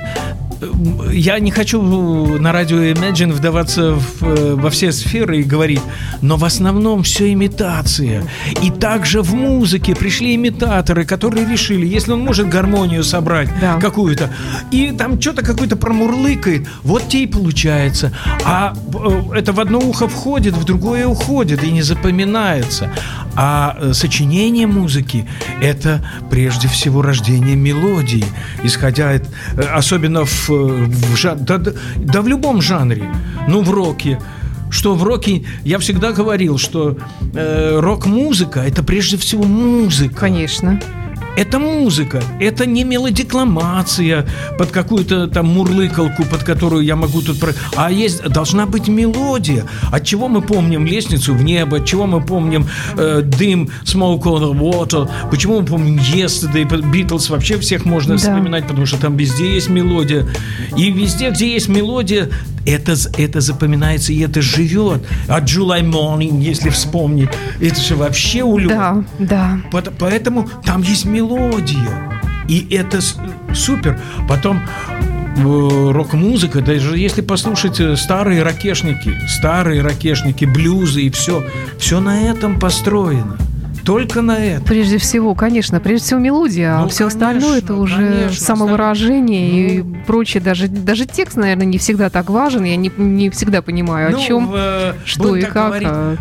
я 1.12 1.40
не 1.40 1.52
хочу 1.52 1.82
на 1.82 2.52
радио 2.52 2.78
Imagine 2.78 3.34
вдаваться 3.34 3.94
в, 3.94 4.24
э, 4.24 4.56
во 4.56 4.70
все 4.70 4.92
сферы 4.92 5.40
и 5.40 5.44
говорить, 5.44 5.82
но 6.22 6.38
в 6.38 6.46
основном 6.46 7.04
все 7.04 7.32
имитация. 7.34 8.24
И 8.62 8.70
также 8.70 9.22
в 9.22 9.34
музыке 9.34 9.96
пришли 9.96 10.36
имитаторы, 10.36 11.06
которые 11.06 11.48
решили, 11.48 11.86
если 11.86 12.12
он 12.12 12.22
может 12.22 12.48
гармонию 12.48 13.04
собрать 13.04 13.50
да. 13.60 13.80
какую-то, 13.80 14.30
и 14.72 14.92
там 14.92 15.20
что-то 15.20 15.44
какое-то 15.44 15.76
промурлыкает, 15.76 16.68
вот 16.84 17.08
те 17.08 17.24
и 17.24 17.28
получается. 17.28 18.14
А 18.46 18.74
э, 18.94 19.38
это 19.38 19.54
в 19.54 19.60
одно 19.60 19.80
ухо 19.80 20.08
входит, 20.08 20.56
в 20.56 20.64
другое 20.64 21.08
уходит 21.08 21.64
и 21.64 21.72
не 21.72 21.82
запоминается. 21.82 22.92
А 23.36 23.78
э, 23.80 23.94
сочинение 23.94 24.68
музыки– 24.68 25.28
это 25.62 26.06
прежде 26.30 26.68
всего 26.68 27.02
рождение 27.02 27.56
мелодии, 27.56 28.26
исходя, 28.64 29.20
особенно 29.74 30.26
в 30.26 30.51
в 30.52 31.16
жан... 31.16 31.44
да, 31.46 31.58
да, 31.58 31.72
да 31.98 32.22
в 32.22 32.28
любом 32.28 32.62
жанре. 32.62 33.10
Ну, 33.48 33.62
в 33.62 33.72
роке, 33.72 34.20
что 34.70 34.96
в 34.96 35.04
роке 35.04 35.44
я 35.64 35.80
всегда 35.80 36.12
говорил, 36.12 36.58
что 36.58 36.98
э, 37.34 37.80
рок-музыка 37.80 38.62
это 38.62 38.84
прежде 38.84 39.18
всего 39.18 39.44
музыка. 39.44 40.16
Конечно. 40.16 40.80
Это 41.42 41.58
музыка, 41.58 42.22
это 42.40 42.68
не 42.68 42.84
мелодикламация 42.84 44.28
под 44.60 44.70
какую-то 44.70 45.28
там 45.28 45.48
мурлыкалку, 45.48 46.24
под 46.24 46.44
которую 46.44 46.84
я 46.84 46.96
могу 46.96 47.24
тут... 47.24 47.40
Про... 47.40 47.54
А 47.76 47.92
есть, 47.92 48.22
должна 48.30 48.68
быть 48.68 48.88
мелодия. 48.88 49.66
От 49.92 50.06
чего 50.06 50.28
мы 50.28 50.44
помним 50.44 50.86
лестницу 50.86 51.34
в 51.34 51.44
небо, 51.44 51.78
от 51.78 51.86
чего 51.88 52.06
мы 52.06 52.22
помним 52.22 52.68
э, 52.96 53.24
дым, 53.24 53.72
smoke 53.86 54.22
on 54.22 54.42
the 54.42 54.54
water, 54.54 55.10
почему 55.32 55.62
мы 55.62 55.66
помним 55.66 55.98
yesterday, 55.98 56.64
Beatles 56.68 57.32
вообще 57.32 57.58
всех 57.58 57.86
можно 57.86 58.14
да. 58.14 58.20
вспоминать, 58.20 58.68
потому 58.68 58.86
что 58.86 59.00
там 59.00 59.18
везде 59.18 59.56
есть 59.56 59.68
мелодия. 59.68 60.28
И 60.78 60.92
везде, 60.92 61.32
где 61.32 61.52
есть 61.52 61.70
мелодия, 61.70 62.30
это, 62.66 62.96
это 63.18 63.42
запоминается 63.42 64.14
и 64.14 64.20
это 64.20 64.42
живет. 64.42 65.06
А 65.28 65.40
July 65.42 65.82
Morning, 65.82 66.42
если 66.42 66.70
вспомнить, 66.70 67.30
это 67.60 67.80
же 67.80 67.96
вообще 67.96 68.44
улет. 68.44 68.70
Да, 68.70 69.04
да. 69.20 69.60
Поэтому 70.00 70.50
там 70.66 70.82
есть 70.82 71.06
мелодия. 71.06 72.22
И 72.48 72.68
это 72.74 73.00
супер. 73.54 74.00
Потом 74.28 74.62
э, 75.38 75.92
рок-музыка, 75.92 76.62
даже 76.62 76.98
если 76.98 77.22
послушать 77.22 77.80
э, 77.80 77.96
старые 77.96 78.44
ракешники, 78.44 79.14
старые 79.28 79.82
ракешники, 79.82 80.46
блюзы 80.46 81.04
и 81.04 81.10
все, 81.10 81.46
все 81.78 82.00
на 82.00 82.22
этом 82.24 82.60
построено. 82.60 83.38
Только 83.86 84.22
на 84.22 84.38
это. 84.38 84.64
Прежде 84.64 84.98
всего, 84.98 85.36
конечно, 85.36 85.80
прежде 85.80 86.06
всего 86.06 86.20
мелодия, 86.20 86.76
а 86.76 86.80
ну, 86.80 86.86
а 86.86 86.88
все 86.90 87.10
конечно, 87.10 87.30
остальное 87.30 87.58
это 87.60 87.76
уже 87.76 87.96
конечно, 87.96 88.46
самовыражение 88.46 89.84
ну, 89.84 89.92
и 89.92 90.04
прочее. 90.06 90.42
Даже, 90.42 90.68
даже 90.68 91.06
текст, 91.06 91.38
наверное, 91.38 91.66
не 91.66 91.78
всегда 91.78 92.10
так 92.10 92.30
важен. 92.30 92.64
Я 92.64 92.76
не, 92.76 92.92
не 92.98 93.30
всегда 93.30 93.62
понимаю, 93.62 94.12
ну, 94.12 94.18
о 94.18 94.22
чем, 94.22 94.48
в, 94.48 94.96
что 95.06 95.36
и 95.36 95.42
как. 95.42 95.68
Говорить, 95.68 95.90
а... 95.92 96.18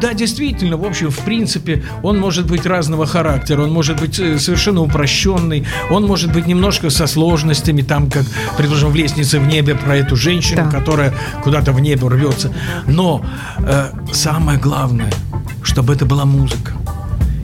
Да, 0.00 0.12
действительно, 0.12 0.76
в 0.76 0.84
общем, 0.84 1.10
в 1.10 1.18
принципе, 1.20 1.84
он 2.02 2.18
может 2.18 2.46
быть 2.46 2.66
разного 2.66 3.06
характера, 3.06 3.62
он 3.62 3.72
может 3.72 4.00
быть 4.00 4.18
э, 4.18 4.38
совершенно 4.38 4.82
упрощенный, 4.82 5.66
он 5.90 6.06
может 6.06 6.32
быть 6.32 6.46
немножко 6.46 6.90
со 6.90 7.06
сложностями, 7.06 7.82
там, 7.82 8.10
как, 8.10 8.24
предположим, 8.56 8.90
в 8.90 8.96
«Лестнице 8.96 9.38
в 9.38 9.46
небе» 9.46 9.74
про 9.74 9.96
эту 9.96 10.16
женщину, 10.16 10.68
да. 10.70 10.78
которая 10.78 11.14
куда-то 11.42 11.72
в 11.72 11.80
небо 11.80 12.10
рвется. 12.10 12.52
Но 12.86 13.24
э, 13.58 13.86
самое 14.12 14.58
главное, 14.58 15.10
чтобы 15.62 15.94
это 15.94 16.04
была 16.04 16.24
музыка. 16.24 16.72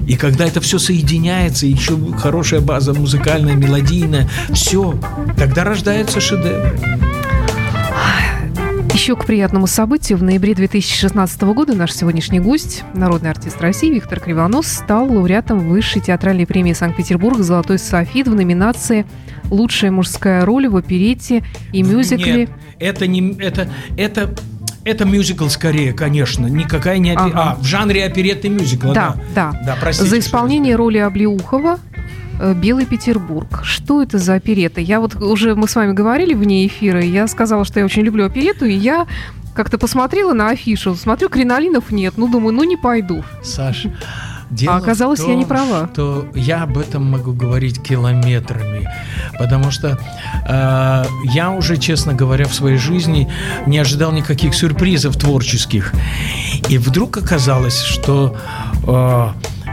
И 0.07 0.17
когда 0.17 0.45
это 0.45 0.61
все 0.61 0.79
соединяется, 0.79 1.67
еще 1.67 1.97
хорошая 2.17 2.61
база 2.61 2.93
музыкальная, 2.93 3.55
мелодийная, 3.55 4.29
все, 4.53 4.99
тогда 5.37 5.65
рождается 5.65 6.21
шедевр. 6.21 6.75
Еще 8.93 9.15
к 9.15 9.25
приятному 9.25 9.69
событию. 9.69 10.19
В 10.19 10.23
ноябре 10.25 10.55
2016 10.55 11.41
года 11.43 11.75
наш 11.75 11.93
сегодняшний 11.93 12.41
гость, 12.41 12.83
народный 12.93 13.31
артист 13.31 13.61
России 13.61 13.89
Виктор 13.89 14.19
Кривонос, 14.19 14.67
стал 14.67 15.07
лауреатом 15.11 15.69
высшей 15.69 16.03
театральной 16.03 16.45
премии 16.45 16.73
Санкт-Петербург 16.73 17.39
«Золотой 17.39 17.79
софит» 17.79 18.27
в 18.27 18.35
номинации 18.35 19.07
«Лучшая 19.49 19.93
мужская 19.93 20.45
роль 20.45 20.69
в 20.69 20.77
оперете 20.77 21.45
и 21.73 21.83
мюзикле». 21.83 22.49
Нет, 22.49 22.51
это 22.81 23.07
не... 23.07 23.33
Это, 23.39 23.71
это 23.97 24.35
это 24.85 25.05
мюзикл 25.05 25.49
скорее, 25.49 25.93
конечно. 25.93 26.47
Никакая 26.47 26.99
не 26.99 27.13
опера... 27.13 27.25
ага. 27.25 27.51
А, 27.51 27.55
в 27.57 27.65
жанре 27.65 28.05
оперетты 28.05 28.49
мюзикла. 28.49 28.95
Да, 28.95 29.17
да. 29.35 29.53
да. 29.53 29.63
да 29.67 29.77
простите, 29.81 30.09
За 30.09 30.19
исполнение 30.19 30.77
роли 30.77 30.99
Облеухова 30.99 31.79
э, 32.41 32.55
Белый 32.55 32.87
Петербург. 32.87 33.61
Что 33.63 34.03
это 34.03 34.19
за 34.19 34.35
оперета? 34.35 34.81
Я 34.81 35.01
вот 35.01 35.17
уже 35.17 35.55
мы 35.55 35.69
с 35.69 35.77
вами 35.77 35.93
говорили 35.93 36.35
вне 36.35 36.67
эфира, 36.67 37.03
и 37.03 37.09
я 37.09 37.27
сказала, 37.27 37.65
что 37.65 37.81
я 37.81 37.85
очень 37.85 38.03
люблю 38.03 38.25
оперету, 38.25 38.65
и 38.65 38.73
я 38.73 39.07
как-то 39.55 39.79
посмотрела 39.79 40.33
на 40.33 40.51
афишу, 40.51 40.95
смотрю, 40.95 41.29
кринолинов 41.29 41.91
нет, 41.91 42.15
ну 42.17 42.29
думаю, 42.29 42.55
ну 42.55 42.65
не 42.65 42.77
пойду. 42.77 43.25
Саша, 43.43 43.93
Дело 44.51 44.75
а 44.75 44.79
оказалось, 44.79 45.21
том, 45.21 45.31
я 45.31 45.37
не 45.37 45.45
права. 45.45 45.89
Что 45.93 46.27
я 46.35 46.65
об 46.65 46.77
этом 46.77 47.09
могу 47.09 47.33
говорить 47.33 47.81
километрами, 47.81 48.89
потому 49.39 49.71
что 49.71 49.99
э, 50.49 51.05
я 51.33 51.51
уже, 51.51 51.77
честно 51.77 52.15
говоря, 52.15 52.47
в 52.47 52.55
своей 52.55 52.77
жизни 52.77 53.31
не 53.67 53.79
ожидал 53.79 54.11
никаких 54.13 54.55
сюрпризов 54.55 55.17
творческих, 55.17 55.93
и 56.69 56.79
вдруг 56.79 57.17
оказалось, 57.17 57.81
что 57.81 58.37
э, 58.87 59.29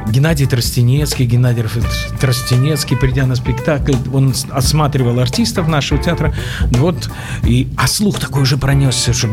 Геннадий 0.09 0.45
Тростенецкий, 0.45 1.25
Геннадий 1.25 1.63
Тростенецкий, 2.19 2.97
придя 2.97 3.25
на 3.25 3.35
спектакль, 3.35 3.93
он 4.13 4.33
осматривал 4.49 5.19
артистов 5.19 5.67
нашего 5.67 6.01
театра, 6.01 6.33
вот, 6.71 7.09
и, 7.43 7.67
а 7.77 7.87
слух 7.87 8.19
такой 8.19 8.43
уже 8.43 8.57
пронесся, 8.57 9.13
что 9.13 9.27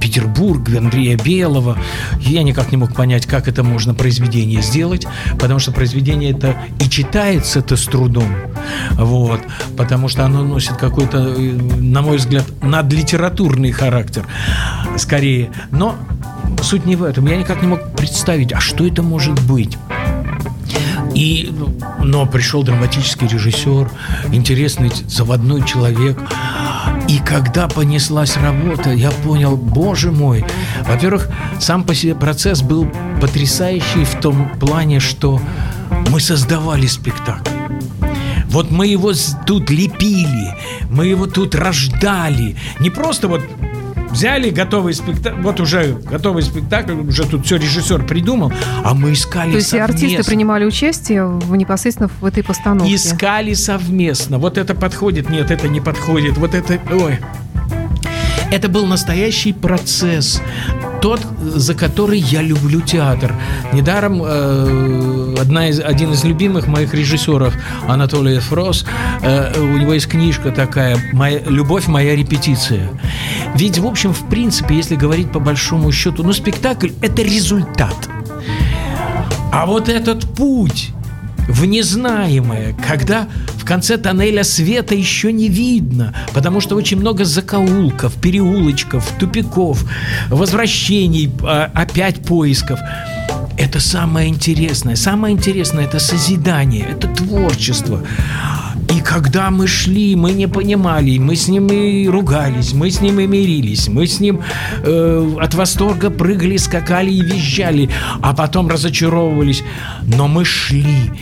Петербург, 0.00 0.68
Андрея 0.68 1.16
Белого, 1.16 1.76
я 2.20 2.42
никак 2.42 2.70
не 2.70 2.76
мог 2.76 2.94
понять, 2.94 3.26
как 3.26 3.48
это 3.48 3.62
можно 3.62 3.94
произведение 3.94 4.62
сделать, 4.62 5.06
потому 5.38 5.58
что 5.58 5.72
произведение 5.72 6.30
это 6.30 6.56
и 6.80 6.88
читается-то 6.88 7.76
с 7.76 7.84
трудом, 7.84 8.32
вот, 8.92 9.40
потому 9.76 10.08
что 10.08 10.24
оно 10.24 10.42
носит 10.42 10.76
какой-то, 10.76 11.18
на 11.20 12.02
мой 12.02 12.18
взгляд, 12.18 12.44
надлитературный 12.62 13.72
характер, 13.72 14.26
скорее, 14.96 15.50
но 15.70 15.96
суть 16.62 16.86
не 16.86 16.96
в 16.96 17.02
этом. 17.02 17.26
Я 17.26 17.36
никак 17.36 17.62
не 17.62 17.68
мог 17.68 17.80
представить, 17.96 18.52
а 18.52 18.60
что 18.60 18.86
это 18.86 19.02
может 19.02 19.40
быть. 19.46 19.76
И, 21.14 21.52
но 22.02 22.26
пришел 22.26 22.62
драматический 22.62 23.26
режиссер, 23.26 23.90
интересный 24.32 24.90
заводной 25.06 25.64
человек. 25.66 26.18
И 27.08 27.18
когда 27.18 27.68
понеслась 27.68 28.36
работа, 28.36 28.90
я 28.92 29.10
понял, 29.10 29.56
боже 29.56 30.12
мой, 30.12 30.44
во-первых, 30.86 31.28
сам 31.58 31.84
по 31.84 31.94
себе 31.94 32.14
процесс 32.14 32.62
был 32.62 32.88
потрясающий 33.20 34.04
в 34.04 34.20
том 34.20 34.50
плане, 34.58 35.00
что 35.00 35.40
мы 36.10 36.20
создавали 36.20 36.86
спектакль. 36.86 37.50
Вот 38.46 38.70
мы 38.70 38.88
его 38.88 39.12
тут 39.46 39.70
лепили, 39.70 40.56
мы 40.90 41.06
его 41.06 41.26
тут 41.26 41.54
рождали. 41.54 42.56
Не 42.80 42.90
просто 42.90 43.28
вот 43.28 43.42
взяли 44.10 44.50
готовый 44.50 44.94
спектакль, 44.94 45.40
вот 45.40 45.60
уже 45.60 45.94
готовый 45.94 46.42
спектакль, 46.42 46.92
уже 46.92 47.26
тут 47.26 47.46
все 47.46 47.56
режиссер 47.56 48.06
придумал, 48.06 48.52
а 48.84 48.94
мы 48.94 49.12
искали 49.12 49.50
То 49.52 49.56
есть 49.56 49.70
совместно. 49.70 49.94
артисты 49.94 50.24
принимали 50.24 50.64
участие 50.64 51.26
в, 51.26 51.56
непосредственно 51.56 52.10
в 52.20 52.24
этой 52.24 52.42
постановке? 52.42 52.94
Искали 52.94 53.54
совместно. 53.54 54.38
Вот 54.38 54.58
это 54.58 54.74
подходит, 54.74 55.30
нет, 55.30 55.50
это 55.50 55.68
не 55.68 55.80
подходит, 55.80 56.36
вот 56.36 56.54
это, 56.54 56.78
ой. 56.92 57.18
Это 58.50 58.68
был 58.68 58.86
настоящий 58.86 59.52
процесс 59.52 60.42
тот, 61.00 61.20
за 61.40 61.74
который 61.74 62.18
я 62.18 62.42
люблю 62.42 62.80
театр. 62.80 63.34
Недаром 63.72 64.22
э, 64.22 65.34
одна 65.40 65.68
из, 65.68 65.80
один 65.80 66.12
из 66.12 66.24
любимых 66.24 66.66
моих 66.66 66.94
режиссеров, 66.94 67.54
Анатолий 67.88 68.38
Фрос, 68.38 68.84
э, 69.22 69.60
у 69.60 69.76
него 69.76 69.94
есть 69.94 70.08
книжка 70.08 70.50
такая 70.50 70.98
моя, 71.12 71.40
«Любовь– 71.46 71.86
моя 71.88 72.14
репетиция». 72.16 72.90
Ведь, 73.54 73.78
в 73.78 73.86
общем, 73.86 74.12
в 74.12 74.28
принципе, 74.28 74.76
если 74.76 74.96
говорить 74.96 75.32
по 75.32 75.40
большому 75.40 75.90
счету, 75.92 76.22
ну, 76.22 76.32
спектакль– 76.32 76.90
это 77.02 77.22
результат. 77.22 78.08
А 79.52 79.66
вот 79.66 79.88
этот 79.88 80.24
путь 80.34 80.90
в 81.50 81.64
незнаемое, 81.64 82.74
когда 82.86 83.26
в 83.56 83.64
конце 83.64 83.98
тоннеля 83.98 84.44
света 84.44 84.94
еще 84.94 85.32
не 85.32 85.48
видно, 85.48 86.14
потому 86.32 86.60
что 86.60 86.76
очень 86.76 86.98
много 86.98 87.24
закоулков, 87.24 88.14
переулочков, 88.14 89.12
тупиков, 89.18 89.84
возвращений, 90.28 91.30
а, 91.42 91.70
опять 91.74 92.22
поисков. 92.22 92.78
Это 93.58 93.80
самое 93.80 94.28
интересное. 94.28 94.96
Самое 94.96 95.34
интересное– 95.34 95.84
это 95.86 95.98
созидание, 95.98 96.86
это 96.90 97.08
творчество. 97.08 98.02
И 98.90 99.00
когда 99.00 99.50
мы 99.50 99.68
шли, 99.68 100.16
мы 100.16 100.32
не 100.32 100.48
понимали, 100.48 101.18
мы 101.18 101.36
с 101.36 101.48
ним 101.48 101.68
и 101.68 102.08
ругались, 102.08 102.72
мы 102.72 102.90
с 102.90 103.00
ним 103.00 103.20
и 103.20 103.26
мирились, 103.26 103.88
мы 103.88 104.06
с 104.06 104.18
ним 104.18 104.42
э, 104.82 105.36
от 105.40 105.54
восторга 105.54 106.10
прыгали, 106.10 106.56
скакали 106.56 107.10
и 107.10 107.20
визжали, 107.20 107.88
а 108.20 108.34
потом 108.34 108.68
разочаровывались. 108.68 109.62
Но 110.02 110.26
мы 110.26 110.44
шли. 110.44 111.12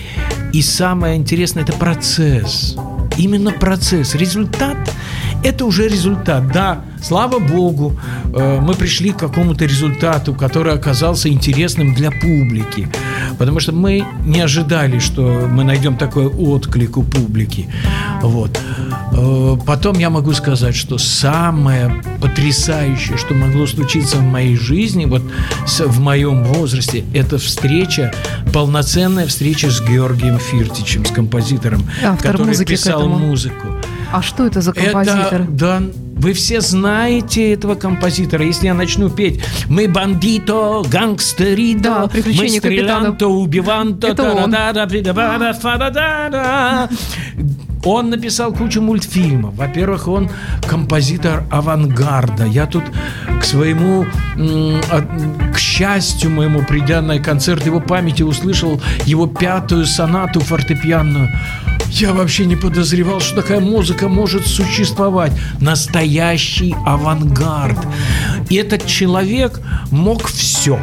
И 0.52 0.62
самое 0.62 1.16
интересное– 1.16 1.62
это 1.64 1.74
процесс. 1.74 2.76
Именно 3.18 3.52
процесс. 3.52 4.14
Результат 4.14 4.78
Это 5.44 5.64
уже 5.64 5.88
результат. 5.88 6.50
Да, 6.52 6.80
слава 7.00 7.38
богу, 7.38 7.98
э, 8.34 8.60
мы 8.60 8.74
пришли 8.74 9.12
к 9.12 9.18
какому-то 9.18 9.64
результату, 9.64 10.34
который 10.34 10.72
оказался 10.72 11.28
интересным 11.28 11.94
для 11.94 12.10
публики. 12.10 12.88
Потому 13.38 13.60
что 13.60 13.72
мы 13.72 14.04
не 14.24 14.40
ожидали, 14.40 14.98
что 14.98 15.48
мы 15.50 15.64
найдем 15.64 15.96
такой 15.96 16.26
отклик 16.26 16.96
у 16.96 17.02
публики. 17.02 17.68
Вот. 18.22 18.58
Э, 19.12 19.56
потом 19.64 19.98
я 19.98 20.10
могу 20.10 20.32
сказать, 20.32 20.74
что 20.74 20.98
самое 20.98 22.02
потрясающее, 22.20 23.16
что 23.16 23.34
могло 23.34 23.66
случиться 23.66 24.16
в 24.16 24.22
моей 24.22 24.56
жизни, 24.56 25.04
вот 25.04 25.22
в 25.78 26.00
моем 26.00 26.42
возрасте, 26.44 27.04
это 27.14 27.38
встреча, 27.38 28.12
полноценная 28.52 29.26
встреча 29.26 29.70
с 29.70 29.80
Георгием 29.80 30.38
Фиртичем, 30.38 31.04
с 31.04 31.10
композитором, 31.10 31.88
Автор 32.04 32.32
который 32.32 32.64
писал 32.64 33.08
музыку. 33.08 33.68
А 34.12 34.22
что 34.22 34.46
это 34.46 34.60
за 34.60 34.72
композитор? 34.72 35.42
Это, 35.42 35.50
да, 35.50 35.82
вы 36.16 36.32
все 36.32 36.60
знаете 36.60 37.52
этого 37.52 37.74
композитора. 37.74 38.44
Если 38.44 38.66
я 38.66 38.74
начну 38.74 39.10
петь 39.10 39.40
«Мы 39.68 39.86
бандито, 39.86 40.82
гангстерито, 40.90 41.82
Да, 41.82 42.10
мы 42.12 42.48
стрелянто, 42.48 43.28
убиванто, 43.28 44.08
он. 44.08 44.50
та-да-да-да-да-да-да, 44.50 45.52
фа-да-да-да». 45.52 46.88
Он 47.84 48.10
написал 48.10 48.52
кучу 48.52 48.82
мультфильмов. 48.82 49.54
Во-первых, 49.54 50.08
он 50.08 50.28
композитор 50.66 51.44
авангарда. 51.50 52.44
Я 52.44 52.66
тут 52.66 52.82
к 53.40 53.44
своему, 53.44 54.04
к 54.36 55.58
счастью 55.58 56.30
моему, 56.30 56.64
придя 56.64 57.00
на 57.02 57.20
концерт 57.20 57.64
его 57.64 57.80
памяти, 57.80 58.22
услышал 58.22 58.80
его 59.06 59.28
пятую 59.28 59.86
сонату 59.86 60.40
фортепианную. 60.40 61.28
Я 61.90 62.12
вообще 62.12 62.44
не 62.44 62.56
подозревал, 62.56 63.20
что 63.20 63.36
такая 63.36 63.60
музыка 63.60 64.08
может 64.08 64.46
существовать. 64.46 65.32
Настоящий 65.60 66.74
авангард. 66.86 67.78
И 68.50 68.56
этот 68.56 68.86
человек 68.86 69.60
мог 69.90 70.26
все. 70.28 70.80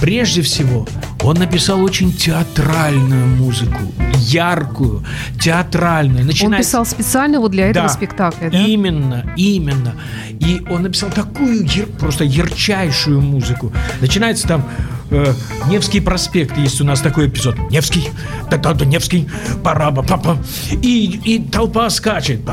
Прежде 0.00 0.42
всего, 0.42 0.86
он 1.24 1.36
написал 1.36 1.82
очень 1.82 2.12
театральную 2.12 3.26
музыку, 3.26 3.80
яркую, 4.18 5.02
театральную. 5.40 6.20
Он 6.20 6.26
Начиная 6.26 6.62
с- 6.62 6.66
писал 6.66 6.84
специально 6.86 7.40
вот 7.40 7.50
для 7.52 7.68
этого 7.70 7.86
Да. 7.88 7.92
спектакля, 7.92 8.50
да? 8.50 8.58
Именно, 8.58 9.24
именно. 9.36 9.94
И 10.40 10.62
он 10.70 10.82
написал 10.82 11.10
такую 11.10 11.64
яр- 11.66 11.86
просто 11.98 12.24
ярчайшую 12.24 13.20
музыку. 13.20 13.72
Начинается 14.00 14.46
там 14.48 14.64
э, 15.10 15.32
Невский 15.68 16.00
проспект, 16.00 16.56
есть 16.58 16.80
у 16.80 16.84
нас 16.84 17.00
такой 17.00 17.28
эпизод. 17.28 17.56
Невский, 17.70 18.08
да-да-да, 18.50 18.84
Невский, 18.84 19.28
параба, 19.62 20.02
папа. 20.02 20.38
И, 20.82 21.20
и 21.24 21.38
толпа 21.42 21.88
скачет. 21.90 22.44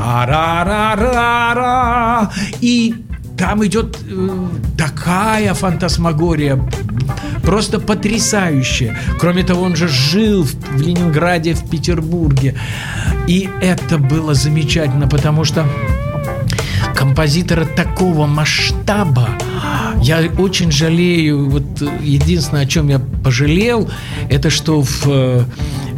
Парарарара. 1.12 2.30
И 2.60 2.94
там 3.36 3.64
идет 3.66 3.98
э, 4.08 4.28
такая 4.78 5.54
фантасмагория, 5.54 6.56
просто 7.42 7.78
потрясающая. 7.78 8.96
Кроме 9.18 9.42
того, 9.42 9.62
он 9.62 9.76
же 9.76 9.88
жил 9.88 10.44
в, 10.44 10.54
в 10.54 10.80
Ленинграде, 10.80 11.54
в 11.54 11.68
Петербурге. 11.68 12.54
И 13.26 13.48
это 13.60 13.98
было 13.98 14.34
замечательно, 14.34 15.08
потому 15.08 15.44
что 15.44 15.66
композитора 16.94 17.64
такого 17.64 18.26
масштаба. 18.26 19.28
Я 20.02 20.20
очень 20.38 20.72
жалею, 20.72 21.48
вот 21.48 21.80
э, 21.80 21.88
единственное, 22.00 22.62
о 22.62 22.66
чем 22.66 22.88
я 22.88 22.98
пожалел, 22.98 23.88
это 24.28 24.50
что 24.50 24.82
в 24.82 25.06
э, 25.06 25.44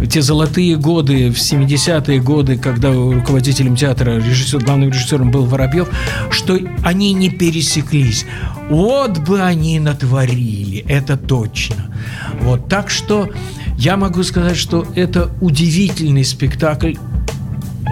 те 0.08 0.22
золотые 0.22 0.76
годы, 0.76 1.30
в 1.30 1.36
70-е 1.36 2.20
годы, 2.20 2.58
когда 2.58 2.92
руководителем 2.92 3.76
театра, 3.76 4.18
режиссер, 4.18 4.64
главным 4.64 4.90
режиссером 4.90 5.30
был 5.30 5.44
Воробьев, 5.44 5.88
что 6.30 6.58
они 6.82 7.12
не 7.12 7.30
пересеклись. 7.30 8.26
Вот 8.68 9.18
бы 9.18 9.40
они 9.42 9.78
натворили, 9.80 10.84
это 10.88 11.16
точно. 11.16 11.94
Вот, 12.40 12.68
так 12.68 12.90
что 12.90 13.30
я 13.78 13.96
могу 13.96 14.22
сказать, 14.22 14.56
что 14.56 14.86
это 14.94 15.30
удивительный 15.40 16.24
спектакль, 16.24 16.94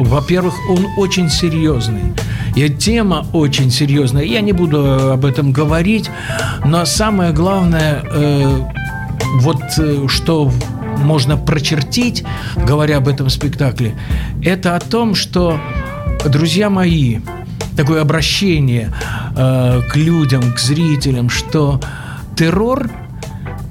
во-первых, 0.01 0.55
он 0.71 0.87
очень 0.97 1.29
серьезный. 1.29 2.13
И 2.55 2.69
тема 2.69 3.27
очень 3.33 3.71
серьезная. 3.71 4.25
Я 4.25 4.41
не 4.41 4.53
буду 4.53 5.13
об 5.13 5.25
этом 5.25 5.53
говорить, 5.53 6.11
но 6.65 6.85
самое 6.85 7.33
главное, 7.33 8.03
э, 8.05 8.59
вот 9.41 9.63
э, 9.79 10.07
что 10.09 10.53
можно 10.99 11.37
прочертить, 11.37 12.25
говоря 12.57 12.99
об 12.99 13.09
этом 13.09 13.29
спектакле, 13.31 13.95
это 14.43 14.77
о 14.77 14.81
том, 14.81 15.15
что, 15.15 15.59
друзья 16.25 16.71
мои, 16.71 17.21
такое 17.77 18.03
обращение 18.03 18.93
э, 19.37 19.83
к 19.91 19.97
людям, 19.97 20.53
к 20.53 20.59
зрителям, 20.59 21.29
что 21.31 21.81
террор 22.37 22.91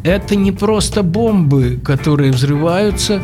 это 0.03 0.35
не 0.35 0.51
просто 0.51 1.03
бомбы, 1.03 1.79
которые 1.83 2.31
взрываются 2.31 3.21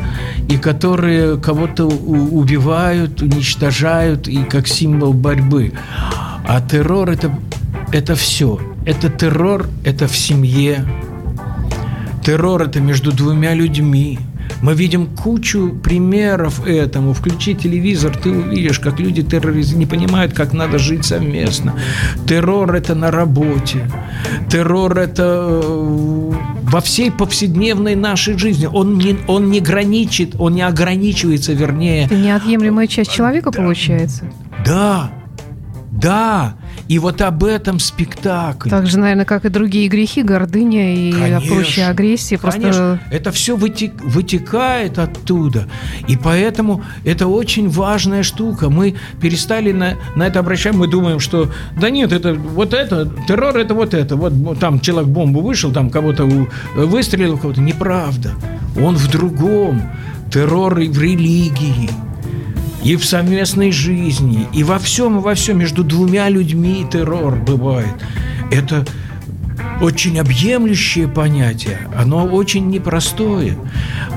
и 0.47 0.57
которые 0.57 1.37
кого-то 1.37 1.85
убивают, 1.85 3.21
уничтожают 3.21 4.27
и 4.27 4.43
как 4.43 4.67
символ 4.67 5.13
борьбы. 5.13 5.73
А 6.47 6.61
террор 6.61 7.09
это, 7.09 7.35
это 7.91 8.15
все. 8.15 8.59
Это 8.85 9.09
террор, 9.09 9.67
это 9.83 10.07
в 10.07 10.15
семье. 10.15 10.85
Террор 12.27 12.61
это 12.63 12.81
между 12.81 13.13
двумя 13.13 13.53
людьми. 13.53 14.19
Мы 14.61 14.73
видим 14.73 15.07
кучу 15.07 15.69
примеров 15.81 16.67
этому. 16.67 17.13
Включи 17.13 17.55
телевизор, 17.55 18.17
ты 18.17 18.31
увидишь, 18.31 18.79
как 18.79 18.99
люди 18.99 19.23
террориз... 19.23 19.71
не 19.71 19.85
понимают, 19.85 20.33
как 20.33 20.51
надо 20.51 20.77
жить 20.77 21.05
совместно. 21.05 21.75
Террор 22.27 22.75
это 22.75 22.95
на 22.95 23.11
работе. 23.11 23.89
Террор 24.49 24.97
это 24.97 25.23
э, 25.23 26.31
во 26.63 26.81
всей 26.81 27.11
повседневной 27.11 27.95
нашей 27.95 28.37
жизни. 28.37 28.65
Он 28.65 28.97
не, 28.97 29.15
он 29.27 29.49
не 29.49 29.61
граничит, 29.61 30.35
он 30.37 30.55
не 30.55 30.63
ограничивается, 30.63 31.53
вернее, 31.53 32.07
Это 32.07 32.15
неотъемлемая 32.15 32.87
часть 32.87 33.13
человека, 33.13 33.53
получается. 33.53 34.25
да, 34.65 35.11
да. 35.99 36.55
И 36.87 36.99
вот 36.99 37.21
об 37.21 37.43
этом 37.43 37.79
спектакль. 37.79 38.69
Так 38.69 38.87
же, 38.87 38.97
наверное, 38.99 39.25
как 39.25 39.45
и 39.45 39.49
другие 39.49 39.89
грехи, 39.89 40.23
гордыня 40.23 40.95
и 40.95 41.11
Конечно, 41.11 41.55
прочая 41.55 41.89
агрессия. 41.89 42.37
Просто 42.37 42.61
Конечно, 42.61 43.01
это 43.11 43.31
все 43.31 43.57
вытекает 43.57 44.99
оттуда. 44.99 45.67
И 46.07 46.15
поэтому 46.15 46.83
это 47.03 47.27
очень 47.27 47.67
важная 47.67 48.23
штука. 48.23 48.69
Мы 48.69 48.95
перестали 49.19 49.71
на, 49.71 49.95
на 50.15 50.27
это 50.27 50.39
обращать. 50.39 50.75
Мы 50.75 50.87
думаем, 50.87 51.19
что 51.19 51.51
да 51.79 51.89
нет, 51.89 52.13
это 52.13 52.35
вот 52.35 52.73
это, 52.73 53.11
террор 53.27 53.57
это 53.57 53.73
вот 53.73 53.93
это. 53.93 54.15
Вот, 54.15 54.33
вот 54.33 54.59
там 54.59 54.79
человек 54.79 55.09
бомбу 55.09 55.41
вышел, 55.41 55.71
там 55.73 55.89
кого-то 55.89 56.25
выстрелил, 56.75 57.37
кого-то. 57.37 57.59
Неправда. 57.59 58.33
Он 58.79 58.95
в 58.95 59.09
другом. 59.09 59.81
Террор 60.31 60.79
и 60.79 60.89
в 60.89 61.01
религии. 61.01 61.89
И 62.87 62.95
в 62.95 63.03
совместной 63.03 63.73
жизни, 63.73 64.47
и 64.53 64.63
во 64.63 64.79
всем, 64.79 65.17
и 65.17 65.21
во 65.21 65.35
всем 65.35 65.59
между 65.59 65.83
двумя 65.83 66.29
людьми 66.29 66.85
террор 66.89 67.35
бывает. 67.35 67.93
Это 68.49 68.85
очень 69.81 70.17
объемлющее 70.17 71.09
понятие, 71.09 71.79
оно 71.97 72.23
очень 72.23 72.69
непростое. 72.69 73.57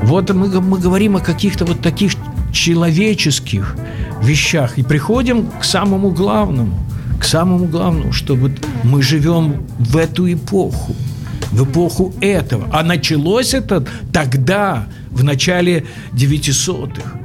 Вот 0.05 0.31
мы, 0.31 0.61
мы 0.61 0.79
говорим 0.79 1.17
о 1.17 1.21
каких-то 1.21 1.65
вот 1.65 1.81
таких 1.81 2.13
человеческих 2.53 3.75
вещах 4.23 4.79
и 4.79 4.85
приходим 4.85 5.51
к 5.51 5.65
самому 5.65 6.13
главному, 6.13 6.79
к 7.19 7.25
самому 7.25 7.65
главному, 7.65 8.13
что 8.13 8.37
вот 8.37 8.53
мы 8.85 9.03
живем 9.03 9.67
в 9.81 9.97
эту 9.97 10.33
эпоху, 10.33 10.95
в 11.51 11.65
эпоху 11.65 12.15
этого. 12.21 12.69
А 12.71 12.85
началось 12.85 13.53
это 13.53 13.85
тогда, 14.13 14.87
в 15.11 15.25
начале 15.25 15.87
900-х. 16.13 17.20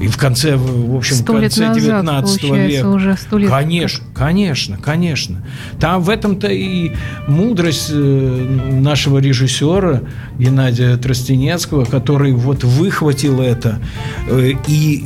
И 0.00 0.06
в 0.06 0.16
конце, 0.16 0.56
в 0.56 0.96
общем, 0.96 1.16
в 1.16 1.24
конце 1.24 1.68
назад, 1.68 1.82
19 1.82 2.40
получается, 2.40 2.76
века. 2.76 2.88
уже 2.88 3.16
лет. 3.32 3.50
Конечно, 3.50 4.04
конечно, 4.14 4.78
конечно. 4.78 5.44
Там 5.80 6.02
в 6.02 6.10
этом-то 6.10 6.46
и 6.48 6.92
мудрость 7.26 7.90
э, 7.90 8.70
нашего 8.80 9.18
режиссера 9.18 10.02
Геннадия 10.38 10.96
Тростенецкого, 10.96 11.84
который 11.84 12.32
вот 12.32 12.62
выхватил 12.62 13.40
это 13.40 13.80
э, 14.28 14.52
и, 14.68 15.04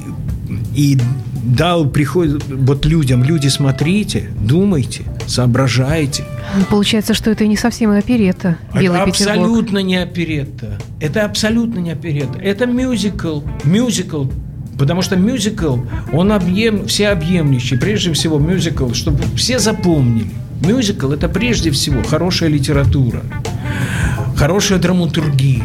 и 0.75 0.99
дал 1.43 1.87
приход 1.87 2.43
вот 2.49 2.85
людям, 2.85 3.25
люди, 3.25 3.49
смотрите, 3.49 4.31
думайте, 4.41 5.05
соображайте. 5.27 6.25
Получается, 6.71 7.15
что 7.15 7.31
это 7.31 7.47
не 7.47 7.57
совсем 7.57 7.93
и 7.93 7.99
оперета 7.99 8.59
«Белый 8.75 9.01
это 9.01 9.11
Петербург». 9.11 9.39
абсолютно 9.39 9.79
не 9.79 9.97
оперетта. 9.97 10.79
Это 11.01 11.25
абсолютно 11.25 11.81
не 11.81 11.91
оперетта. 11.91 12.39
Это 12.39 12.67
мюзикл. 12.67 13.41
Мюзикл. 13.65 14.27
Потому 14.79 15.03
что 15.03 15.17
мюзикл, 15.17 15.79
он 16.13 16.33
объем, 16.33 16.87
всеобъемлющий. 16.87 17.79
Прежде 17.79 18.13
всего 18.13 18.39
мюзикл, 18.39 18.93
чтобы 18.93 19.23
все 19.37 19.59
запомнили. 19.59 20.31
Мюзикл– 20.65 21.11
это 21.13 21.29
прежде 21.29 21.71
всего 21.71 22.03
хорошая 22.03 22.49
литература, 22.49 23.23
хорошая 24.37 24.79
драматургия. 24.79 25.65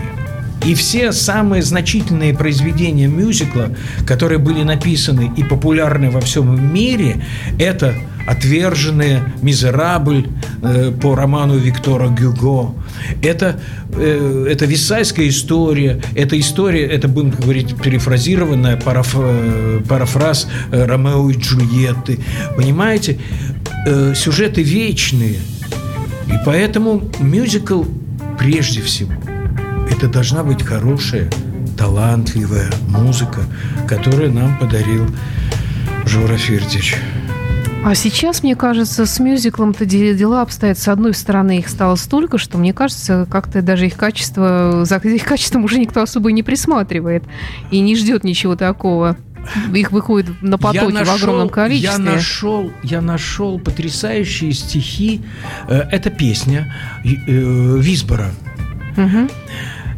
И 0.66 0.74
все 0.74 1.12
самые 1.12 1.62
значительные 1.62 2.34
произведения 2.34 3.08
мюзикла, 3.08 3.70
которые 4.06 4.40
были 4.40 4.64
написаны 4.64 5.32
и 5.38 5.44
популярны 5.44 6.10
во 6.10 6.20
всем 6.20 6.74
мире, 6.74 7.24
это 7.60 7.94
«Отверженные», 8.28 9.24
«Мизерабль» 9.42 10.28
э, 10.62 10.92
по 10.92 11.16
роману 11.16 11.58
Виктора 11.58 12.08
Гюго. 12.10 12.76
Это, 13.22 13.60
э, 13.94 14.48
это 14.50 14.66
Висайская 14.66 15.28
история, 15.30 16.02
это 16.16 16.40
история, 16.40 16.86
это, 16.86 17.08
будем 17.08 17.32
говорить, 17.32 17.76
перефразированная 17.82 18.78
параф, 18.78 19.16
э, 19.18 19.82
парафраз 19.88 20.48
Ромео 20.72 21.30
и 21.30 21.38
Джульетты. 21.38 22.20
Понимаете, 22.56 23.20
сюжеты 24.16 24.64
вечные. 24.64 25.38
И 26.28 26.34
поэтому 26.46 27.10
мюзикл 27.20 27.84
прежде 28.38 28.82
всего 28.82 29.14
это 29.98 30.08
должна 30.08 30.44
быть 30.44 30.64
хорошая, 30.64 31.30
талантливая 31.78 32.70
музыка, 32.88 33.42
которую 33.88 34.32
нам 34.32 34.58
подарил 34.58 35.08
Жора 36.06 36.38
Фирдич. 36.38 36.96
А 37.86 37.96
сейчас, 37.96 38.44
мне 38.44 38.56
кажется, 38.56 39.06
с 39.06 39.20
мюзиклом-то 39.20 39.86
дела 39.86 40.42
обстоят. 40.42 40.78
С 40.78 40.88
одной 40.88 41.14
стороны, 41.14 41.60
их 41.60 41.70
стало 41.70 41.96
столько, 41.96 42.38
что, 42.38 42.58
мне 42.58 42.74
кажется, 42.74 43.28
как-то 43.30 43.62
даже 43.62 43.86
их 43.88 43.96
качество, 43.96 44.84
за 44.84 44.96
их 45.04 45.24
качеством 45.24 45.64
уже 45.64 45.80
никто 45.80 46.02
особо 46.02 46.32
не 46.32 46.44
присматривает 46.44 47.24
и 47.72 47.80
не 47.80 47.96
ждет 47.96 48.24
ничего 48.24 48.56
такого. 48.56 49.18
Их 49.74 49.92
выходит 49.92 50.42
на 50.42 50.58
потоке 50.58 50.94
нашел, 50.94 51.14
в 51.14 51.24
огромном 51.24 51.50
количестве. 51.50 51.90
Я 51.90 51.98
нашел, 51.98 52.72
я 52.84 53.02
нашел 53.02 53.60
потрясающие 53.60 54.52
стихи. 54.52 55.22
Э, 55.70 55.84
это 55.92 56.10
песня 56.10 56.74
э, 57.06 57.08
Висбора. 57.08 58.32
Угу. 58.98 59.30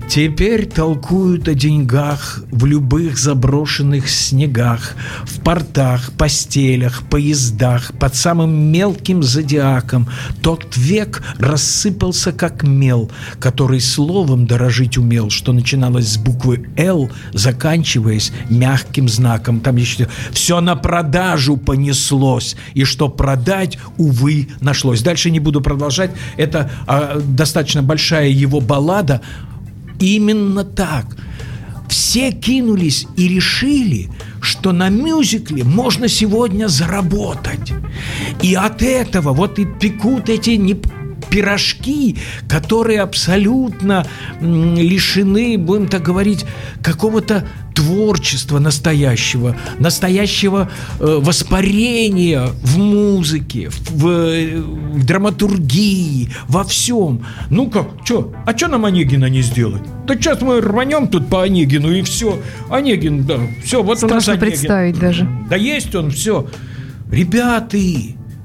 Теперь 0.09 0.65
толкуют 0.65 1.47
о 1.47 1.53
деньгах 1.53 2.43
в 2.49 2.65
любых 2.65 3.19
заброшенных 3.19 4.09
снегах, 4.09 4.95
в 5.23 5.39
портах, 5.41 6.13
постелях, 6.13 7.03
поездах, 7.03 7.93
под 7.93 8.15
самым 8.15 8.71
мелким 8.71 9.21
зодиаком. 9.21 10.09
Тот 10.41 10.75
век 10.75 11.21
рассыпался 11.37 12.31
как 12.31 12.63
мел, 12.63 13.11
который 13.39 13.79
словом 13.79 14.47
дорожить 14.47 14.97
умел, 14.97 15.29
что 15.29 15.53
начиналось 15.53 16.07
с 16.07 16.17
буквы 16.17 16.67
«Л», 16.75 17.11
заканчиваясь 17.33 18.31
мягким 18.49 19.07
знаком. 19.07 19.59
Там 19.59 19.75
еще 19.75 20.07
все 20.31 20.59
на 20.59 20.75
продажу 20.75 21.55
понеслось, 21.55 22.55
и 22.73 22.83
что 22.83 23.09
продать, 23.09 23.77
увы, 23.97 24.47
нашлось. 24.59 25.03
Дальше 25.03 25.29
не 25.29 25.39
буду 25.39 25.61
продолжать. 25.61 26.09
Это 26.35 26.71
а, 26.87 27.21
достаточно 27.23 27.83
большая 27.83 28.29
его 28.29 28.59
баллада, 28.59 29.21
Именно 29.99 30.63
так. 30.63 31.17
Все 31.89 32.31
кинулись 32.31 33.07
и 33.17 33.27
решили, 33.27 34.09
что 34.41 34.71
на 34.71 34.89
мюзикле 34.89 35.63
можно 35.63 36.07
сегодня 36.07 36.67
заработать. 36.67 37.73
И 38.41 38.53
от 38.53 38.81
этого 38.81 39.33
вот 39.33 39.59
и 39.59 39.65
пекут 39.65 40.29
эти 40.29 40.51
не 40.51 40.79
пирожки, 41.29 42.17
которые 42.47 43.01
абсолютно 43.01 44.05
лишены, 44.41 45.57
будем 45.57 45.87
так 45.87 46.03
говорить, 46.03 46.45
какого-то 46.81 47.47
творчества 47.79 48.59
настоящего, 48.59 49.55
настоящего 49.79 50.69
э, 50.99 51.19
воспарения 51.21 52.47
в 52.61 52.77
музыке, 52.77 53.69
в, 53.69 54.03
в 54.03 55.05
драматургии, 55.05 56.29
во 56.49 56.65
всем. 56.65 57.25
Ну 57.49 57.69
как, 57.69 57.87
что? 58.03 58.33
А 58.45 58.57
что 58.57 58.67
нам 58.67 58.83
Онегина 58.83 59.29
не 59.29 59.41
сделать? 59.41 59.81
Да 60.05 60.15
сейчас 60.15 60.41
мы 60.41 60.59
рванем 60.59 61.07
тут 61.07 61.29
по 61.29 61.43
Онегину 61.43 61.89
и 61.89 62.01
все. 62.01 62.41
Онегин, 62.69 63.23
да, 63.23 63.39
все, 63.63 63.81
вот 63.81 63.97
Страшно 63.97 64.13
у 64.13 64.17
нас 64.17 64.27
Онегин. 64.27 64.47
представить 64.47 64.99
даже. 64.99 65.29
Да 65.49 65.55
есть 65.55 65.95
он, 65.95 66.11
все. 66.11 66.47
Ребята, 67.09 67.77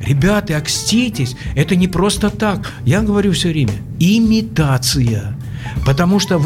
ребята, 0.00 0.56
окститесь, 0.56 1.34
это 1.56 1.74
не 1.74 1.88
просто 1.88 2.30
так. 2.30 2.72
Я 2.84 3.00
говорю 3.00 3.32
все 3.32 3.48
время, 3.48 3.72
имитация. 3.98 5.36
Потому 5.84 6.20
что 6.20 6.40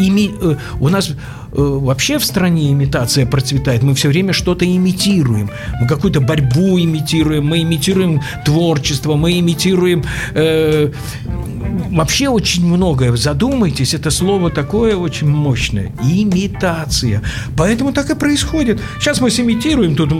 ими, 0.00 0.30
э, 0.42 0.56
у 0.80 0.88
нас 0.88 1.12
Э, 1.12 1.43
вообще 1.54 2.18
в 2.18 2.24
стране 2.24 2.72
имитация 2.72 3.26
процветает. 3.26 3.82
Мы 3.82 3.94
все 3.94 4.08
время 4.08 4.32
что-то 4.32 4.64
имитируем. 4.64 5.50
Мы 5.80 5.86
какую-то 5.86 6.20
борьбу 6.20 6.78
имитируем, 6.78 7.46
мы 7.46 7.62
имитируем 7.62 8.20
творчество, 8.44 9.14
мы 9.14 9.38
имитируем 9.38 10.04
э, 10.34 10.90
вообще 11.90 12.28
очень 12.28 12.66
многое. 12.66 13.16
Задумайтесь, 13.16 13.94
это 13.94 14.10
слово 14.10 14.50
такое 14.50 14.96
очень 14.96 15.28
мощное. 15.28 15.92
Имитация. 16.02 17.22
Поэтому 17.56 17.92
так 17.92 18.10
и 18.10 18.14
происходит. 18.14 18.80
Сейчас 18.98 19.20
мы 19.20 19.30
симитируем, 19.30 19.94
тут 19.96 20.10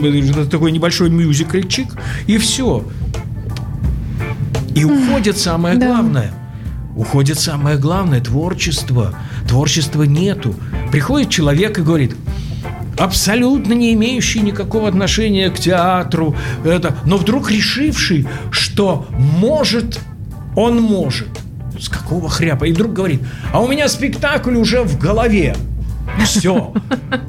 такой 0.50 0.72
небольшой 0.72 1.10
мюзикльчик, 1.10 1.88
и 2.26 2.38
все. 2.38 2.84
И 4.74 4.84
уходит 4.84 5.38
самое 5.38 5.76
главное. 5.76 6.32
Уходит 6.96 7.40
самое 7.40 7.76
главное– 7.76 8.20
творчество. 8.22 9.14
Творчества 9.48 10.04
нету. 10.04 10.54
Приходит 10.94 11.28
человек 11.28 11.76
и 11.76 11.82
говорит, 11.82 12.14
абсолютно 12.96 13.72
не 13.72 13.94
имеющий 13.94 14.38
никакого 14.38 14.86
отношения 14.86 15.50
к 15.50 15.58
театру, 15.58 16.36
это, 16.64 16.96
но 17.04 17.16
вдруг 17.16 17.50
решивший, 17.50 18.28
что 18.52 19.08
может, 19.10 19.98
он 20.54 20.80
может. 20.80 21.26
С 21.80 21.88
какого 21.88 22.28
хряпа? 22.28 22.66
И 22.66 22.72
вдруг 22.72 22.92
говорит, 22.92 23.22
а 23.52 23.60
у 23.60 23.66
меня 23.66 23.88
спектакль 23.88 24.54
уже 24.54 24.84
в 24.84 24.96
голове. 24.96 25.56
Все. 26.22 26.72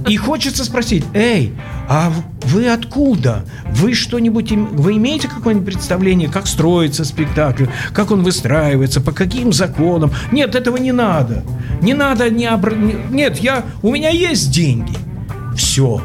И 0.08 0.18
хочется 0.18 0.64
спросить, 0.64 1.04
эй, 1.14 1.54
а 1.90 2.12
вы 2.44 2.68
откуда? 2.70 3.46
Вы 3.72 3.94
что-нибудь, 3.94 4.52
вы 4.52 4.98
имеете 4.98 5.28
какое-нибудь 5.28 5.74
представление, 5.74 6.30
как 6.30 6.48
строится 6.48 7.04
спектакль, 7.04 7.66
как 7.94 8.12
он 8.12 8.24
выстраивается, 8.24 9.02
по 9.02 9.12
каким 9.12 9.52
законам? 9.52 10.12
Нет, 10.32 10.56
этого 10.56 10.78
не 10.78 10.92
надо. 10.92 11.44
Не 11.82 11.94
надо, 11.94 12.30
не 12.30 12.46
обр... 12.46 12.76
нет, 12.76 13.40
я, 13.40 13.64
у 13.82 13.92
меня 13.92 14.10
есть 14.10 14.52
деньги. 14.52 14.96
Все, 15.56 16.02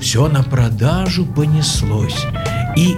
все 0.00 0.28
на 0.28 0.42
продажу 0.42 1.26
понеслось. 1.26 2.26
И 2.76 2.96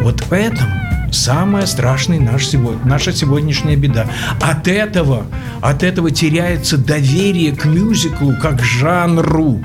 вот 0.00 0.20
в 0.20 0.32
этом 0.32 0.83
самая 1.14 1.66
страшная 1.66 2.20
наш 2.20 2.46
сегодня, 2.46 2.80
наша 2.84 3.12
сегодняшняя 3.12 3.76
беда. 3.76 4.06
От 4.40 4.68
этого, 4.68 5.26
от 5.62 5.82
этого 5.82 6.10
теряется 6.10 6.76
доверие 6.76 7.52
к 7.52 7.64
мюзиклу 7.64 8.34
как 8.40 8.62
жанру, 8.62 9.62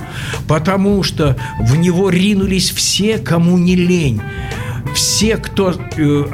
потому 0.47 1.03
что 1.03 1.35
в 1.59 1.75
него 1.75 2.09
ринулись 2.09 2.69
все, 2.71 3.17
кому 3.17 3.57
не 3.57 3.75
лень. 3.75 4.21
Все, 4.93 5.37
кто, 5.37 5.73
э, 5.97 6.25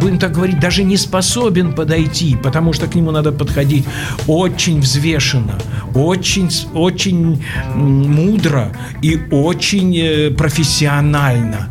будем 0.00 0.18
так 0.18 0.32
говорить, 0.32 0.58
даже 0.60 0.82
не 0.82 0.96
способен 0.96 1.72
подойти, 1.72 2.36
потому 2.42 2.72
что 2.72 2.86
к 2.86 2.94
нему 2.94 3.10
надо 3.10 3.32
подходить 3.32 3.84
очень 4.26 4.80
взвешенно, 4.80 5.58
очень, 5.94 6.50
очень 6.72 7.44
мудро 7.74 8.72
и 9.02 9.20
очень 9.30 9.96
э, 9.96 10.30
профессионально. 10.30 11.68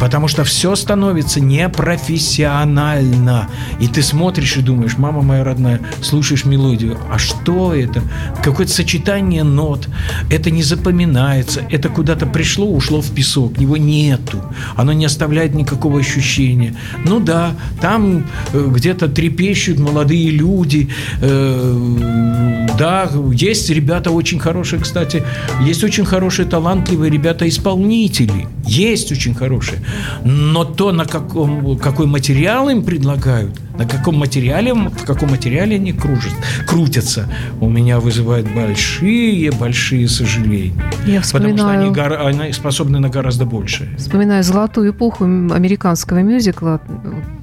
Потому 0.00 0.28
что 0.28 0.44
все 0.44 0.74
становится 0.76 1.40
непрофессионально. 1.40 3.48
И 3.80 3.88
ты 3.88 4.02
смотришь 4.02 4.56
и 4.56 4.62
думаешь, 4.62 4.98
мама 4.98 5.22
моя 5.22 5.44
родная, 5.44 5.80
слушаешь 6.02 6.44
мелодию, 6.44 6.98
а 7.10 7.18
что 7.18 7.74
это? 7.74 8.02
Какое-то 8.42 8.72
сочетание 8.72 9.42
нот. 9.42 9.88
Это 10.30 10.50
не 10.50 10.62
запоминается. 10.62 11.62
Это 11.70 11.88
куда-то 11.88 12.26
пришло, 12.26 12.66
ушло 12.66 13.00
в 13.00 13.10
песок. 13.10 13.58
Его 13.58 13.76
нету. 13.76 14.42
Оно 14.76 14.92
не 14.92 15.06
оставляет 15.06 15.54
никакого 15.54 16.00
ощущения. 16.00 16.76
Ну 17.04 17.20
да, 17.20 17.52
там 17.80 18.26
э, 18.52 18.66
где-то 18.68 19.08
трепещут 19.08 19.78
молодые 19.78 20.30
люди. 20.30 20.88
Э, 21.20 22.66
да, 22.78 23.10
есть 23.32 23.70
ребята 23.70 24.10
очень 24.10 24.38
хорошие, 24.38 24.80
кстати. 24.80 25.22
Есть 25.62 25.84
очень 25.84 26.04
хорошие, 26.04 26.46
талантливые 26.46 27.10
ребята-исполнители. 27.10 28.48
Есть 28.66 29.12
очень 29.12 29.34
хорошие. 29.34 29.80
Но 30.24 30.64
то, 30.64 30.92
на 30.92 31.04
каком, 31.04 31.78
какой 31.78 32.06
материал 32.06 32.68
им 32.68 32.84
предлагают, 32.84 33.60
на 33.78 33.86
каком 33.86 34.16
материале, 34.16 34.72
в 34.74 35.04
каком 35.04 35.30
материале 35.30 35.76
они 35.76 35.92
кружат, 35.92 36.32
крутятся, 36.66 37.28
у 37.60 37.68
меня 37.68 38.00
вызывает 38.00 38.52
большие-большие 38.54 40.08
сожаления. 40.08 40.72
Я 41.06 41.20
вспоминаю... 41.20 41.90
Потому 41.90 41.94
что 41.94 42.26
они, 42.26 42.40
они 42.40 42.52
способны 42.52 42.98
на 42.98 43.08
гораздо 43.08 43.44
большее. 43.44 43.96
Вспоминаю 43.96 44.42
золотую 44.42 44.92
эпоху 44.92 45.24
американского 45.24 46.18
мюзикла, 46.18 46.80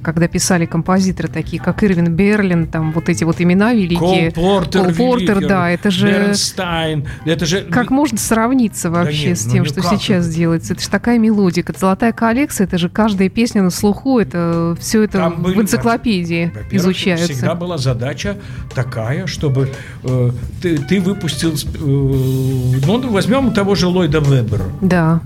когда 0.02 0.28
писали 0.28 0.66
композиторы 0.66 1.28
такие, 1.28 1.62
как 1.62 1.82
Ирвин 1.84 2.14
Берлин, 2.14 2.66
там 2.66 2.92
вот 2.92 3.08
эти 3.08 3.24
вот 3.24 3.40
имена 3.40 3.72
великие. 3.72 4.30
Кол 4.32 4.60
Портер, 4.60 4.84
Кол 4.84 4.92
Портер 4.94 5.46
да, 5.46 5.70
это 5.70 5.90
же... 5.90 6.08
Бернстайн, 6.08 7.06
это 7.24 7.46
же... 7.46 7.62
Как 7.62 7.90
можно 7.90 8.18
сравниться 8.18 8.90
вообще 8.90 9.22
да 9.22 9.28
нет, 9.28 9.38
с 9.38 9.46
ну 9.46 9.52
тем, 9.52 9.64
ну 9.64 9.68
что 9.68 9.82
сейчас 9.82 10.28
делается? 10.28 10.72
Это 10.74 10.82
же 10.82 10.88
такая 10.88 11.18
мелодика. 11.18 11.74
Золотая 11.78 12.12
коллекция, 12.12 12.66
это 12.66 12.78
же 12.78 12.88
каждая 12.88 13.28
песня 13.28 13.62
на 13.62 13.70
слуху, 13.70 14.18
это 14.18 14.76
все 14.80 15.02
это 15.02 15.18
Там 15.18 15.42
в 15.42 15.60
энциклопедии 15.60 16.23
энциклопедии 16.24 16.76
изучаются. 16.76 17.32
Всегда 17.32 17.54
была 17.54 17.78
задача 17.78 18.36
такая, 18.74 19.26
чтобы 19.26 19.70
э, 20.02 20.30
ты, 20.62 20.78
ты 20.78 21.00
выпустил... 21.00 21.52
Э, 21.52 21.78
ну, 21.78 23.10
возьмем 23.10 23.52
того 23.52 23.74
же 23.74 23.86
Ллойда 23.86 24.20
Вебера. 24.20 24.64
Да. 24.80 25.20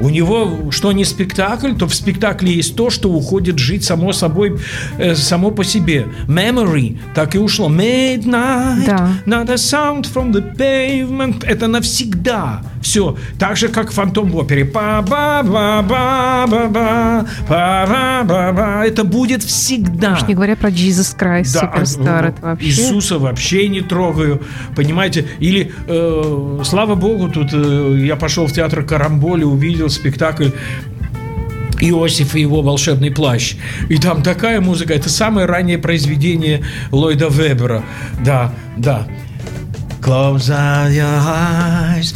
У 0.00 0.08
него, 0.10 0.70
что 0.70 0.92
не 0.92 1.04
спектакль, 1.04 1.72
то 1.74 1.86
в 1.86 1.94
спектакле 1.94 2.52
есть 2.52 2.76
то, 2.76 2.90
что 2.90 3.10
уходит 3.10 3.58
жить 3.58 3.84
само 3.84 4.12
собой, 4.12 4.58
э, 4.98 5.14
само 5.14 5.50
по 5.50 5.64
себе. 5.64 6.06
Memory 6.28 6.98
так 7.14 7.34
и 7.34 7.38
ушло. 7.38 7.68
Midnight, 7.68 8.86
да. 8.86 9.10
not 9.26 9.50
a 9.50 9.54
sound 9.54 10.02
from 10.02 10.32
the 10.32 10.56
pavement. 10.56 11.44
Это 11.44 11.66
навсегда. 11.66 12.62
Все. 12.80 13.16
Так 13.38 13.56
же, 13.56 13.68
как 13.68 13.90
фантом 13.90 14.30
в 14.30 14.36
опере. 14.36 14.64
па 14.64 15.02
ба 15.02 15.42
ба 15.42 15.82
ба 15.82 16.46
ба 16.48 16.68
ба 16.68 17.26
па 17.48 17.86
ба 17.86 18.24
ба 18.24 18.52
ба 18.52 18.86
Это 18.86 19.04
будет 19.04 19.42
всегда. 19.42 20.14
Уж 20.14 20.28
не 20.28 20.34
говоря 20.34 20.56
про 20.56 20.70
Jesus 20.70 21.16
Christ, 21.18 21.54
да, 21.54 21.60
суперстар. 21.60 22.26
Это 22.26 22.42
вообще... 22.42 22.68
Иисуса 22.68 23.18
вообще 23.18 23.68
не 23.68 23.80
трогаю. 23.80 24.42
Понимаете? 24.76 25.26
Или, 25.40 25.72
э, 25.86 26.60
слава 26.64 26.94
богу, 26.94 27.28
тут 27.28 27.48
э, 27.52 28.04
я 28.06 28.16
пошел 28.16 28.46
в 28.46 28.52
театр 28.52 28.84
Карамболи, 28.84 29.44
увидел 29.44 29.87
видел 29.88 29.90
спектакль 29.90 30.50
Иосиф 31.80 32.34
и 32.34 32.40
его 32.40 32.60
волшебный 32.62 33.10
плащ. 33.10 33.54
И 33.88 33.98
там 33.98 34.22
такая 34.22 34.60
музыка. 34.60 34.94
Это 34.94 35.08
самое 35.08 35.46
раннее 35.46 35.78
произведение 35.78 36.62
Ллойда 36.90 37.28
Вебера. 37.28 37.84
Да, 38.24 38.52
да. 38.76 39.06
Close 40.08 40.48
your 40.48 41.04
eyes. 41.04 42.14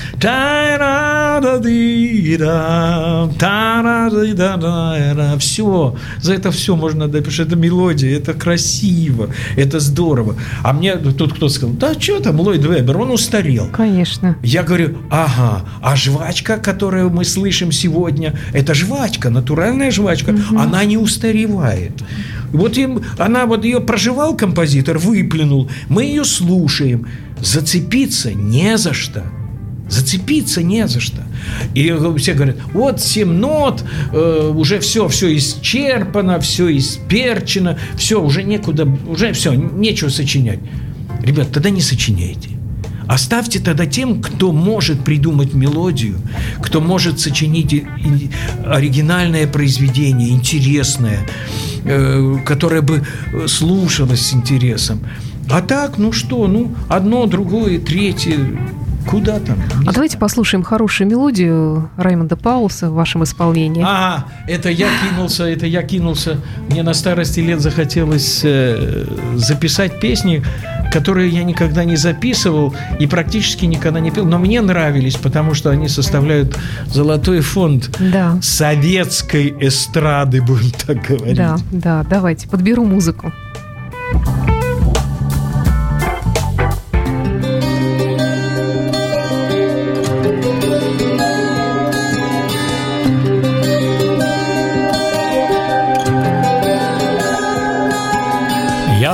Все. 5.38 5.96
За 6.22 6.32
это 6.32 6.50
все 6.50 6.74
можно 6.74 7.06
дать, 7.08 7.24
потому 7.24 7.32
что 7.32 7.42
это 7.42 7.56
мелодия, 7.56 8.16
это 8.16 8.32
красиво, 8.32 9.28
это 9.56 9.78
здорово. 9.78 10.36
А 10.62 10.72
мне 10.72 10.96
тут 10.96 11.34
кто 11.34 11.50
сказал, 11.50 11.74
да 11.74 11.92
что 12.00 12.20
там 12.20 12.40
Ллойд 12.40 12.64
Вебер, 12.64 12.96
он 12.96 13.10
устарел. 13.10 13.68
Конечно. 13.70 14.36
Я 14.42 14.62
говорю, 14.62 14.96
ага, 15.10 15.66
а 15.82 15.94
жвачка, 15.94 16.56
которую 16.56 17.10
мы 17.10 17.26
слышим 17.26 17.72
сегодня, 17.72 18.34
это 18.54 18.72
жвачка, 18.72 19.28
натуральная 19.28 19.90
жвачка, 19.90 20.30
угу. 20.30 20.58
она 20.58 20.82
не 20.86 20.96
устаревает. 20.96 21.92
Вот 22.52 22.78
им, 22.78 23.02
она 23.18 23.44
вот 23.46 23.64
ее 23.64 23.80
проживал 23.80 24.34
композитор, 24.36 24.98
выплюнул, 24.98 25.70
мы 25.88 26.04
ее 26.04 26.24
слушаем 26.24 27.06
зацепиться 27.42 28.32
не 28.32 28.78
за 28.78 28.94
что. 28.94 29.24
Зацепиться 29.88 30.62
не 30.62 30.88
за 30.88 31.00
что. 31.00 31.22
И 31.74 31.94
все 32.16 32.32
говорят, 32.32 32.56
вот 32.72 33.00
семь 33.00 33.32
нот, 33.32 33.84
э, 34.12 34.52
уже 34.54 34.78
все, 34.78 35.08
все 35.08 35.36
исчерпано, 35.36 36.40
все 36.40 36.74
исперчено, 36.76 37.78
все, 37.96 38.22
уже 38.22 38.42
некуда, 38.42 38.88
уже 39.06 39.32
все, 39.32 39.52
нечего 39.52 40.08
сочинять. 40.08 40.60
Ребят, 41.20 41.52
тогда 41.52 41.68
не 41.68 41.82
сочиняйте. 41.82 42.48
Оставьте 43.06 43.58
тогда 43.58 43.84
тем, 43.84 44.22
кто 44.22 44.52
может 44.52 45.04
придумать 45.04 45.52
мелодию, 45.52 46.16
кто 46.62 46.80
может 46.80 47.20
сочинить 47.20 47.84
оригинальное 48.64 49.46
произведение, 49.46 50.30
интересное, 50.30 51.26
э, 51.84 52.36
которое 52.46 52.80
бы 52.80 53.04
слушалось 53.46 54.22
с 54.26 54.32
интересом. 54.32 55.00
А 55.50 55.60
так, 55.60 55.98
ну 55.98 56.12
что, 56.12 56.46
ну, 56.46 56.74
одно, 56.88 57.26
другое, 57.26 57.78
третье, 57.78 58.38
Куда 59.06 59.40
там? 59.40 59.56
Не 59.56 59.64
а 59.64 59.68
знаю. 59.68 59.94
давайте 59.94 60.18
послушаем 60.18 60.62
хорошую 60.62 61.08
мелодию 61.08 61.90
Раймонда 61.96 62.36
Пауса 62.36 62.90
в 62.90 62.94
вашем 62.94 63.24
исполнении. 63.24 63.84
А, 63.86 64.26
это 64.46 64.70
я 64.70 64.88
кинулся, 65.02 65.44
это 65.44 65.66
я 65.66 65.82
кинулся. 65.82 66.38
Мне 66.70 66.82
на 66.82 66.94
старости 66.94 67.40
лет 67.40 67.60
захотелось 67.60 68.42
э, 68.44 69.04
записать 69.34 70.00
песни, 70.00 70.44
которые 70.92 71.30
я 71.30 71.42
никогда 71.42 71.84
не 71.84 71.96
записывал 71.96 72.74
и 73.00 73.06
практически 73.06 73.64
никогда 73.64 73.98
не 73.98 74.10
пел, 74.10 74.26
но 74.26 74.38
мне 74.38 74.60
нравились, 74.60 75.16
потому 75.16 75.54
что 75.54 75.70
они 75.70 75.88
составляют 75.88 76.56
золотой 76.86 77.40
фонд 77.40 77.90
да. 77.98 78.38
советской 78.42 79.54
эстрады, 79.60 80.42
будем 80.42 80.70
так 80.86 81.02
говорить. 81.02 81.36
Да, 81.36 81.56
да, 81.70 82.04
давайте, 82.08 82.48
подберу 82.48 82.84
музыку. 82.84 83.32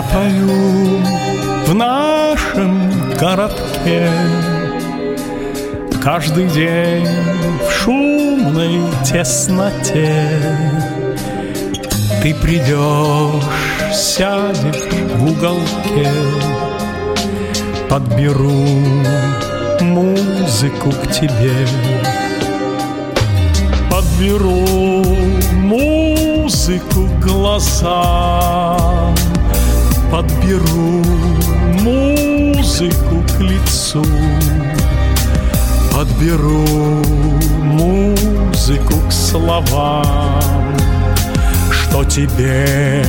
Пою 0.03 1.03
в 1.67 1.75
нашем 1.75 2.91
городке. 3.19 4.11
Каждый 6.03 6.49
день 6.49 7.09
в 7.67 7.73
шумной 7.73 8.81
тесноте. 9.05 10.27
Ты 12.23 12.35
придешь, 12.35 13.45
сядешь 13.93 14.89
в 15.17 15.25
уголке. 15.25 16.11
Подберу 17.89 18.67
музыку 19.81 20.91
к 20.91 21.11
тебе. 21.11 21.67
Подберу 23.91 25.05
музыку 25.55 27.09
глазам 27.23 29.15
Подберу 30.11 31.05
музыку 31.83 33.23
к 33.37 33.41
лицу. 33.41 34.03
Подберу 35.93 36.65
музыку 37.61 38.95
к 39.09 39.13
словам 39.13 40.77
Что 41.71 42.05
тебе 42.05 43.05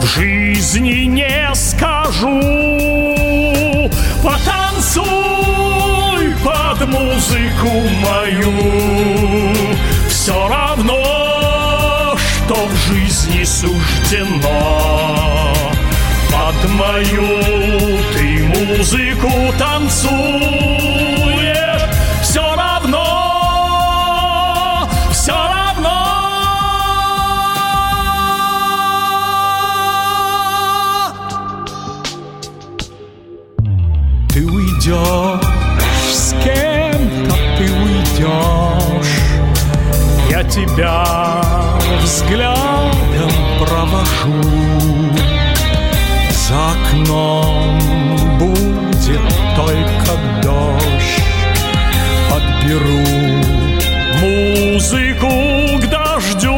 в 0.00 0.06
жизни 0.06 1.06
не 1.06 1.50
скажу. 1.54 2.40
Потанцуй 4.22 5.04
под 6.44 6.86
музыку 6.86 7.70
мою. 8.02 8.52
Все 10.08 10.48
равно, 10.48 12.16
что 12.16 12.54
в 12.54 12.76
жизни 12.88 13.42
суждено 13.42 15.25
под 16.46 16.70
мою 16.70 17.28
ты 18.14 18.44
музыку 18.44 19.32
танцуешь. 19.58 20.22
Все 22.22 22.54
равно, 22.54 23.08
все 25.10 25.32
равно. 25.32 25.98
Ты 34.32 34.46
уйдешь 34.46 35.40
с 36.12 36.32
кем-то, 36.44 37.34
ты 37.58 37.64
уйдешь 37.72 39.16
Я 40.30 40.44
тебя 40.44 41.04
взглядом 42.02 42.55
окном 46.96 48.38
будет 48.38 49.20
только 49.54 50.12
дождь. 50.42 51.22
Подберу 52.30 53.02
музыку 54.20 55.32
к 55.78 55.86
дождю 55.88 56.56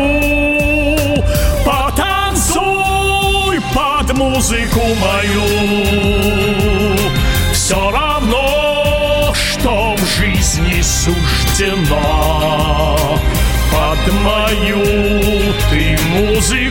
Потанцуй 1.65 3.61
под 3.75 4.17
музыку 4.17 4.81
мою. 5.01 5.49
Все 7.53 7.91
равно, 7.91 9.33
что 9.35 9.95
в 9.97 10.05
жизни 10.19 10.81
суждено. 10.83 12.17
Под 13.71 14.13
мою 14.23 14.85
ты 15.71 15.99
музыку 16.11 16.68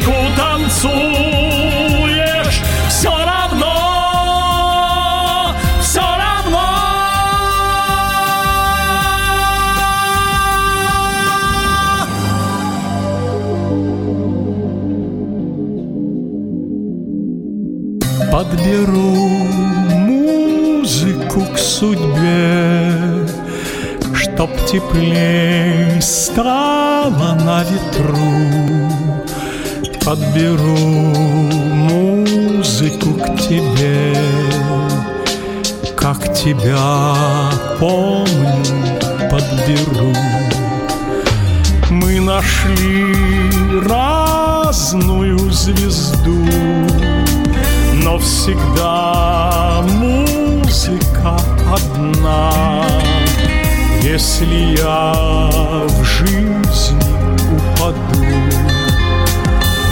Подберу 18.49 19.27
музыку 19.89 21.41
к 21.53 21.57
судьбе, 21.57 23.27
Чтоб 24.15 24.49
теплей 24.65 26.01
стало 26.01 27.37
на 27.43 27.63
ветру. 27.63 28.87
Подберу 30.05 30.77
музыку 31.89 33.15
к 33.15 33.37
тебе, 33.37 34.15
как 35.97 36.33
тебя 36.33 37.51
помню, 37.79 38.63
подберу. 39.29 40.13
Мы 41.89 42.21
нашли 42.21 43.13
разную 43.85 45.51
звезду, 45.51 46.45
всегда 48.19 49.81
музыка 49.83 51.37
одна. 51.71 52.83
Если 54.01 54.77
я 54.77 55.13
в 55.87 56.03
жизни 56.03 56.97
упаду, 57.55 57.97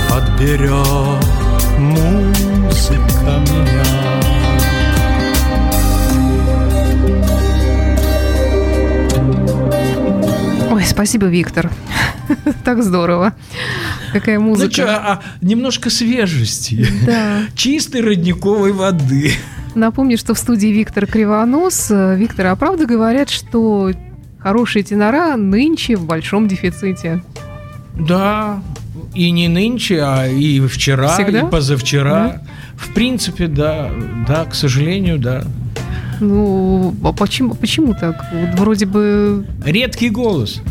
подберет 0.09 1.25
музыка 1.77 3.41
меня. 3.51 3.85
Ой, 10.71 10.83
спасибо, 10.85 11.25
Виктор. 11.27 11.69
Так 12.63 12.83
здорово. 12.83 13.33
Какая 14.15 14.39
Ну 14.39 14.45
музыка. 14.45 14.71
что, 14.71 14.95
а 14.95 15.21
немножко 15.41 15.89
свежести. 15.89 16.87
Да. 17.05 17.39
Чистой 17.53 17.99
родниковой 17.99 18.71
воды. 18.71 19.33
Напомню, 19.75 20.17
что 20.17 20.33
в 20.33 20.39
студии 20.39 20.67
Виктор 20.67 21.05
Кривонос. 21.05 21.89
Виктор, 21.89 22.45
а 22.47 22.55
правда 22.55 22.85
говорят, 22.85 23.29
что 23.29 23.91
хорошие 24.39 24.83
тенора 24.83 25.35
нынче 25.35 25.97
в 25.97 26.05
большом 26.05 26.47
дефиците? 26.47 27.21
Да, 27.99 28.63
и 29.13 29.31
не 29.31 29.49
нынче, 29.49 30.01
а 30.01 30.27
и 30.29 30.61
вчера, 30.65 31.09
Всегда? 31.15 31.41
и 31.41 31.49
позавчера. 31.49 32.41
В 32.77 32.93
принципе, 32.93 33.47
да, 33.47 33.91
да, 34.25 34.45
к 34.45 34.55
сожалению, 34.55 35.19
да. 35.19 35.43
Ну, 36.21 36.95
а 37.03 37.11
почему, 37.11 37.53
почему 37.53 37.93
так? 37.93 38.15
Вот 38.31 38.57
вроде 38.57 38.85
бы... 38.85 39.45
Редкий 39.65 40.09
голос. 40.09 40.61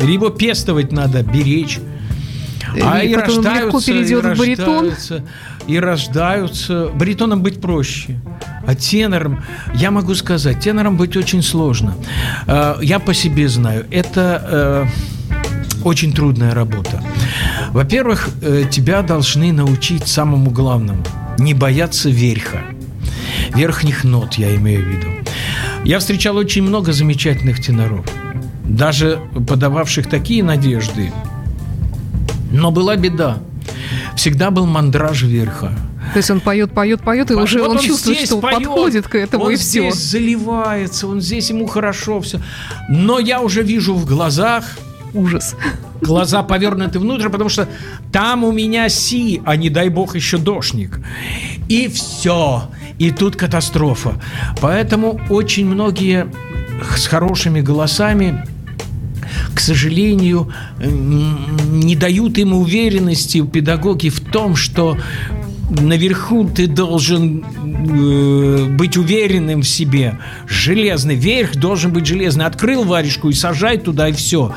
Либо 0.00 0.30
пестовать 0.30 0.92
надо, 0.92 1.24
беречь. 1.24 1.80
А 2.82 3.02
и 3.02 3.12
и 3.12 3.14
потом 3.14 3.36
легко 3.36 3.78
рождаются, 3.78 3.92
перейдет 3.92 4.24
и 4.24 4.28
в 4.28 4.38
баритон. 4.38 4.92
и 5.66 5.78
рождаются. 5.78 6.88
Баритоном 6.94 7.42
быть 7.42 7.60
проще. 7.60 8.20
А 8.66 8.74
тенором, 8.74 9.42
я 9.74 9.90
могу 9.90 10.14
сказать, 10.14 10.60
тенором 10.60 10.96
быть 10.96 11.16
очень 11.16 11.42
сложно. 11.42 11.94
Э, 12.46 12.76
Я 12.82 12.98
по 12.98 13.14
себе 13.14 13.48
знаю, 13.48 13.86
это 13.90 14.42
э, 14.44 15.84
очень 15.84 16.12
трудная 16.12 16.54
работа. 16.54 17.02
Во-первых, 17.70 18.28
э, 18.42 18.64
тебя 18.70 19.02
должны 19.02 19.52
научить 19.52 20.06
самому 20.06 20.50
главному– 20.50 21.02
не 21.38 21.54
бояться 21.54 22.10
верха. 22.10 22.62
Верхних 23.54 24.04
нот, 24.04 24.34
я 24.34 24.54
имею 24.56 24.82
в 24.82 24.88
виду. 24.88 25.06
Я 25.84 26.00
встречал 26.00 26.36
очень 26.36 26.62
много 26.62 26.92
замечательных 26.92 27.60
теноров, 27.60 28.04
даже 28.64 29.20
подававших 29.48 30.08
такие 30.08 30.42
надежды, 30.42 31.12
но 32.50 32.70
была 32.70 32.96
беда. 32.96 33.38
Всегда 34.16 34.50
был 34.50 34.66
мандраж 34.66 35.22
верха. 35.22 35.72
То 36.12 36.18
есть 36.18 36.30
он 36.30 36.40
поет, 36.40 36.72
поет, 36.72 37.02
поет, 37.02 37.30
и 37.30 37.34
уже 37.34 37.58
Вот 37.60 37.70
он, 37.70 37.78
чувствует, 37.78 38.20
что 38.20 38.38
поет, 38.38 38.64
подходит 38.64 39.08
к 39.08 39.14
этому, 39.14 39.44
он 39.44 39.52
и 39.52 39.56
все. 39.56 39.90
здесь 39.90 39.94
заливается, 39.94 41.06
он 41.06 41.20
здесь 41.20 41.50
ему 41.50 41.66
хорошо 41.66 42.20
все. 42.20 42.40
Но 42.88 43.18
я 43.18 43.40
уже 43.40 43.62
вижу 43.62 43.94
в 43.94 44.06
глазах, 44.06 44.64
Ужас. 45.12 45.54
глаза 46.00 46.42
повернуты 46.42 46.98
внутрь, 46.98 47.28
потому 47.28 47.50
что 47.50 47.68
там 48.10 48.44
у 48.44 48.52
меня 48.52 48.88
си, 48.88 49.42
а 49.44 49.56
не 49.56 49.68
дай 49.68 49.90
бог 49.90 50.16
еще 50.16 50.38
дошник. 50.38 50.98
И 51.68 51.88
все. 51.88 52.70
И 52.98 53.10
тут 53.10 53.36
катастрофа. 53.36 54.14
Поэтому 54.60 55.20
очень 55.28 55.66
многие 55.66 56.26
с 56.96 57.06
хорошими 57.06 57.60
голосами 57.60 58.44
к 59.54 59.60
сожалению, 59.60 60.52
не 60.78 61.96
дают 61.96 62.38
им 62.38 62.54
уверенности 62.54 63.44
педагоги 63.44 64.08
в 64.08 64.20
том, 64.20 64.56
что 64.56 64.96
наверху 65.70 66.48
ты 66.48 66.66
должен 66.66 67.44
э, 67.44 68.66
быть 68.70 68.96
уверенным 68.96 69.62
в 69.62 69.68
себе. 69.68 70.18
Железный 70.46 71.14
верх 71.14 71.56
должен 71.56 71.92
быть 71.92 72.06
железный. 72.06 72.46
Открыл 72.46 72.84
варежку 72.84 73.28
и 73.28 73.34
сажай 73.34 73.78
туда, 73.78 74.08
и 74.08 74.12
все. 74.12 74.52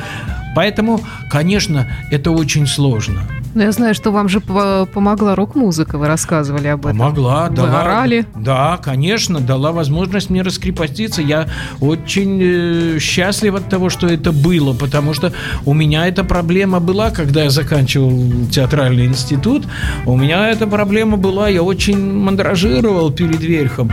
Поэтому, 0.55 1.01
конечно, 1.29 1.87
это 2.11 2.31
очень 2.31 2.67
сложно. 2.67 3.27
Но 3.53 3.63
я 3.63 3.71
знаю, 3.73 3.93
что 3.93 4.11
вам 4.11 4.29
же 4.29 4.39
по- 4.39 4.87
помогла 4.93 5.35
рок-музыка, 5.35 5.97
вы 5.97 6.07
рассказывали 6.07 6.67
об 6.67 6.85
этом. 6.85 6.97
Помогла, 6.97 7.47
Вы 7.49 7.55
дала. 7.57 7.81
орали? 7.81 8.25
Да, 8.35 8.77
конечно, 8.81 9.39
дала 9.41 9.71
возможность 9.73 10.29
мне 10.29 10.41
раскрепоститься. 10.41 11.21
Я 11.21 11.47
очень 11.81 12.39
э, 12.41 12.99
счастлив 12.99 13.55
от 13.55 13.67
того, 13.69 13.89
что 13.89 14.07
это 14.07 14.31
было, 14.31 14.73
потому 14.73 15.13
что 15.13 15.33
у 15.65 15.73
меня 15.73 16.07
эта 16.07 16.23
проблема 16.23 16.79
была, 16.79 17.09
когда 17.11 17.43
я 17.43 17.49
заканчивал 17.49 18.13
театральный 18.51 19.05
институт. 19.07 19.65
У 20.05 20.15
меня 20.15 20.49
эта 20.49 20.65
проблема 20.65 21.17
была, 21.17 21.49
я 21.49 21.61
очень 21.61 21.99
мандражировал 22.13 23.11
перед 23.11 23.41
верхом. 23.41 23.91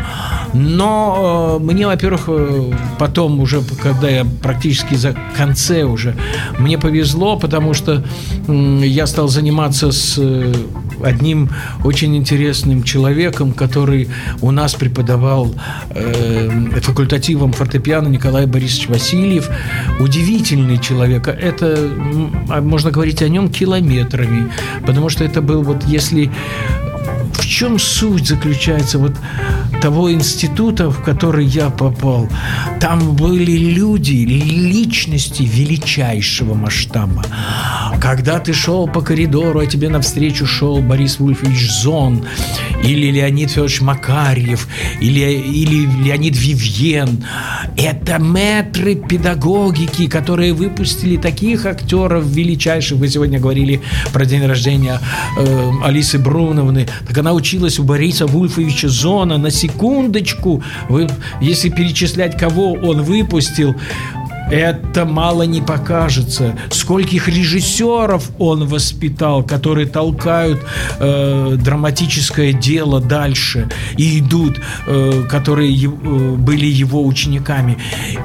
Но 0.55 1.59
э, 1.61 1.65
мне, 1.65 1.87
во-первых, 1.87 2.25
э, 2.29 2.73
потом 2.99 3.41
уже, 3.41 3.61
когда 3.83 4.09
я 4.09 4.25
практически 4.43 4.95
за 4.95 5.17
конце 5.37 5.83
уже, 5.83 6.15
мне 6.59 6.79
повезло, 6.79 7.37
потому 7.37 7.75
что 7.75 8.05
м, 8.47 8.83
я 8.83 9.07
стал 9.07 9.27
заниматься 9.29 9.48
с 9.93 10.17
э, 10.19 10.53
одним 11.03 11.51
очень 11.85 12.17
интересным 12.17 12.83
человеком, 12.83 13.53
который 13.53 14.09
у 14.41 14.51
нас 14.51 14.75
преподавал 14.75 15.55
э, 15.91 16.81
факультативом 16.81 17.53
фортепиано 17.53 18.09
Николай 18.09 18.47
Борисович 18.47 18.89
Васильев. 18.89 19.49
Удивительный 20.01 20.79
человек. 20.79 21.29
Это 21.29 21.67
м, 21.67 22.47
а 22.49 22.61
можно 22.61 22.91
говорить 22.91 23.23
о 23.23 23.29
нем 23.29 23.49
километрами, 23.49 24.51
потому 24.87 25.09
что 25.09 25.25
это 25.25 25.41
был 25.41 25.63
вот 25.63 25.85
если 25.85 26.31
в 27.33 27.47
чем 27.47 27.79
суть 27.79 28.29
заключается 28.29 28.99
вот 28.99 29.13
того 29.81 30.13
института, 30.13 30.91
в 30.91 31.03
который 31.03 31.47
я 31.47 31.71
попал? 31.71 32.29
Там 32.81 33.15
были 33.17 33.53
люди, 33.53 34.13
личности 34.13 35.43
величайшего 35.43 36.55
масштаба. 36.55 37.25
Когда 38.01 38.39
ты 38.39 38.53
шел 38.53 38.87
по 38.87 39.01
коридору, 39.01 39.61
а 39.61 39.67
тебе 39.67 39.89
навстречу 39.89 40.47
шел 40.47 40.81
Борис 40.81 41.19
Вульфович 41.19 41.71
Зон, 41.71 42.25
или 42.83 43.11
Леонид 43.11 43.51
Федорович 43.51 43.81
Макарьев, 43.81 44.69
или, 45.01 45.21
или 45.21 45.87
Леонид 46.05 46.37
Вивьен. 46.37 47.25
Это 47.77 48.19
метры 48.19 48.95
педагогики, 48.95 50.07
которые 50.07 50.53
выпустили 50.53 51.17
таких 51.17 51.67
актеров 51.67 52.25
величайших. 52.25 52.99
Вы 52.99 53.09
сегодня 53.09 53.41
говорили 53.41 53.81
про 54.13 54.25
день 54.25 54.47
рождения 54.47 55.01
э, 55.37 55.71
Алисы 55.85 56.19
Бруновны. 56.19 56.87
Так 57.07 57.19
она 57.19 57.33
училась 57.33 57.79
у 57.79 57.85
Бориса 57.85 58.27
Вульфовича 58.27 58.89
Зона. 58.89 59.39
На 59.39 59.51
секундочку, 59.69 60.63
вы, 60.89 61.07
если 61.41 61.69
перечислять, 61.69 62.37
кого 62.37 62.73
он 62.73 63.03
выпустил, 63.03 63.75
это 64.51 65.05
мало 65.05 65.43
не 65.43 65.61
покажется. 65.61 66.57
Скольких 66.71 67.29
режиссеров 67.29 68.31
он 68.39 68.67
воспитал, 68.67 69.43
которые 69.43 69.87
толкают 69.87 70.61
э, 70.99 71.57
драматическое 71.59 72.53
дело 72.53 73.01
дальше 73.01 73.69
и 73.97 74.21
идут, 74.21 74.61
э, 74.87 75.25
которые 75.29 75.75
э, 75.75 75.89
были 75.89 76.67
его 76.67 77.05
учениками. 77.05 77.79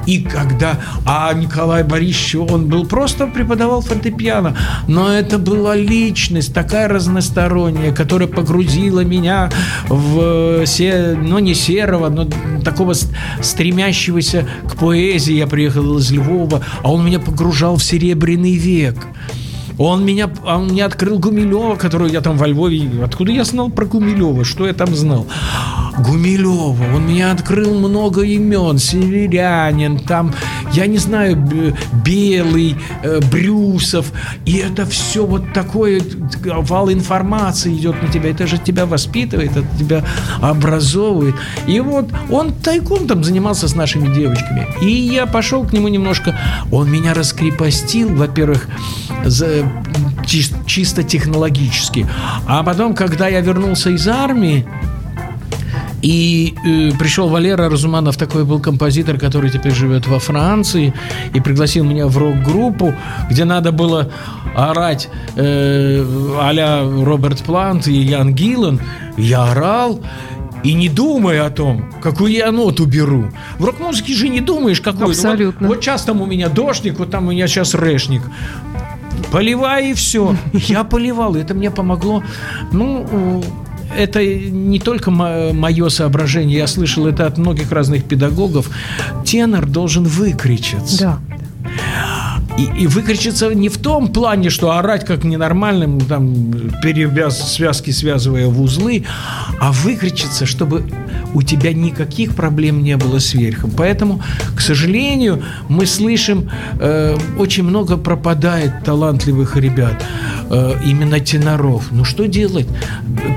И 0.05 0.23
когда... 0.23 0.79
А 1.05 1.33
Николай 1.33 1.83
Борисович, 1.83 2.35
он 2.35 2.67
был 2.67 2.85
просто 2.85 3.27
преподавал 3.27 3.81
фортепиано, 3.81 4.55
но 4.87 5.11
это 5.11 5.37
была 5.37 5.75
личность 5.75 6.53
такая 6.53 6.87
разносторонняя, 6.87 7.93
которая 7.93 8.27
погрузила 8.27 9.01
меня 9.01 9.51
в 9.87 10.61
э, 10.61 10.65
се, 10.65 11.17
ну 11.21 11.39
не 11.39 11.53
серого, 11.53 12.09
но 12.09 12.27
такого 12.63 12.93
стремящегося 13.41 14.47
к 14.69 14.77
поэзии. 14.77 15.35
Я 15.35 15.47
приехал 15.47 15.97
из 15.97 16.12
Львова, 16.13 16.61
а 16.81 16.91
он 16.91 17.05
меня 17.05 17.19
погружал 17.19 17.77
в 17.77 17.83
серебряный 17.83 18.55
век. 18.55 18.95
Он 19.77 20.05
меня, 20.05 20.29
он 20.45 20.67
мне 20.67 20.85
открыл 20.85 21.17
Гумилева, 21.17 21.75
которую 21.75 22.11
я 22.11 22.21
там 22.21 22.37
во 22.37 22.47
Львове... 22.47 23.03
Откуда 23.03 23.31
я 23.31 23.43
знал 23.43 23.69
про 23.69 23.85
Гумилева? 23.85 24.45
Что 24.45 24.67
я 24.67 24.73
там 24.73 24.95
знал? 24.95 25.25
Гумилева. 25.99 26.95
Он 26.95 27.03
мне 27.03 27.29
открыл 27.29 27.73
много 27.79 28.21
имен. 28.21 28.77
Северянин, 28.77 29.99
там, 29.99 30.33
я 30.73 30.87
не 30.87 30.97
знаю, 30.97 31.37
Белый, 32.05 32.75
э, 33.03 33.19
Брюсов. 33.31 34.11
И 34.45 34.57
это 34.57 34.85
все 34.85 35.25
вот 35.25 35.53
такое, 35.53 36.01
вал 36.43 36.91
информации 36.91 37.73
идет 37.75 38.01
на 38.01 38.09
тебя. 38.09 38.31
Это 38.31 38.47
же 38.47 38.57
тебя 38.57 38.85
воспитывает, 38.85 39.51
это 39.51 39.65
тебя 39.77 40.03
образовывает. 40.41 41.35
И 41.67 41.79
вот 41.79 42.09
он 42.29 42.53
тайком 42.53 43.07
там 43.07 43.23
занимался 43.23 43.67
с 43.67 43.75
нашими 43.75 44.13
девочками. 44.13 44.67
И 44.81 44.89
я 44.89 45.25
пошел 45.25 45.63
к 45.65 45.73
нему 45.73 45.87
немножко. 45.87 46.35
Он 46.71 46.89
меня 46.91 47.13
раскрепостил, 47.13 48.13
во-первых, 48.15 48.67
за- 49.25 49.63
чис- 50.25 50.55
чисто 50.65 51.03
технологически. 51.03 52.07
А 52.47 52.63
потом, 52.63 52.95
когда 52.95 53.27
я 53.27 53.41
вернулся 53.41 53.89
из 53.91 54.07
армии, 54.07 54.65
И 56.03 56.53
э, 56.65 56.91
пришел 56.99 57.29
Валера 57.29 57.69
Разуманов, 57.69 58.17
такой 58.17 58.43
был 58.43 58.59
композитор, 58.59 59.17
который 59.17 59.49
теперь 59.49 59.73
живет 59.73 60.05
во 60.05 60.19
Франции, 60.19 60.93
и 61.33 61.39
пригласил 61.39 61.85
меня 61.85 62.07
в 62.07 62.17
рок-группу, 62.17 62.93
где 63.29 63.45
надо 63.45 63.71
было 63.71 64.11
орать 64.53 65.09
э, 65.37 66.05
а 66.39 67.05
Роберт 67.05 67.43
Плант 67.43 67.87
и 67.87 67.93
Ян 67.93 68.35
Гиллан. 68.35 68.81
Я 69.15 69.43
орал, 69.51 70.01
и 70.63 70.73
не 70.73 70.89
думая 70.89 71.45
о 71.45 71.49
том, 71.49 71.89
какую 72.01 72.33
я 72.33 72.51
ноту 72.51 72.85
беру. 72.85 73.31
В 73.57 73.63
рок-музыке 73.63 74.13
же 74.13 74.27
не 74.27 74.41
думаешь, 74.41 74.81
какую. 74.81 75.09
Абсолютно. 75.09 75.67
Вот, 75.67 75.75
вот 75.77 75.83
сейчас 75.83 76.03
там 76.03 76.21
у 76.21 76.25
меня 76.25 76.49
дождик, 76.49 76.99
вот 76.99 77.11
там 77.11 77.27
у 77.27 77.31
меня 77.31 77.47
сейчас 77.47 77.73
рэшник. 77.75 78.23
Поливай 79.31 79.91
и 79.91 79.93
все. 79.93 80.35
Я 80.53 80.83
поливал, 80.83 81.35
это 81.35 81.53
мне 81.53 81.71
помогло. 81.71 82.23
Ну, 82.73 83.41
это 83.97 84.25
не 84.25 84.79
только 84.79 85.11
мое 85.11 85.89
соображение, 85.89 86.57
я 86.57 86.67
слышал 86.67 87.07
это 87.07 87.27
от 87.27 87.37
многих 87.37 87.71
разных 87.71 88.03
педагогов. 88.05 88.69
Тенор 89.25 89.65
должен 89.65 90.03
выкричаться. 90.03 90.99
Да. 90.99 91.19
И, 92.57 92.83
и 92.83 92.87
выкричиться 92.87 93.49
не 93.49 93.67
в 93.69 93.77
том 93.77 94.13
плане, 94.13 94.49
что 94.49 94.71
орать 94.71 95.05
как 95.05 95.23
ненормальным, 95.23 95.99
там, 95.99 96.51
перевяз, 96.83 97.53
связки 97.53 97.89
связывая 97.91 98.47
в 98.47 98.61
узлы, 98.61 99.05
а 99.59 99.71
выкричиться, 99.71 100.45
чтобы 100.45 100.83
у 101.33 101.41
тебя 101.41 101.73
никаких 101.73 102.35
проблем 102.35 102.83
не 102.83 102.95
было 102.95 103.19
с 103.19 103.33
верхом. 103.33 103.71
Поэтому, 103.75 104.21
к 104.55 104.61
сожалению, 104.61 105.43
мы 105.67 105.85
слышим, 105.85 106.49
э, 106.79 107.17
очень 107.39 107.63
много 107.63 107.97
пропадает 107.97 108.83
талантливых 108.83 109.57
ребят, 109.57 110.03
э, 110.49 110.75
именно 110.85 111.19
теноров. 111.19 111.87
Ну 111.91 112.03
что 112.03 112.27
делать? 112.27 112.67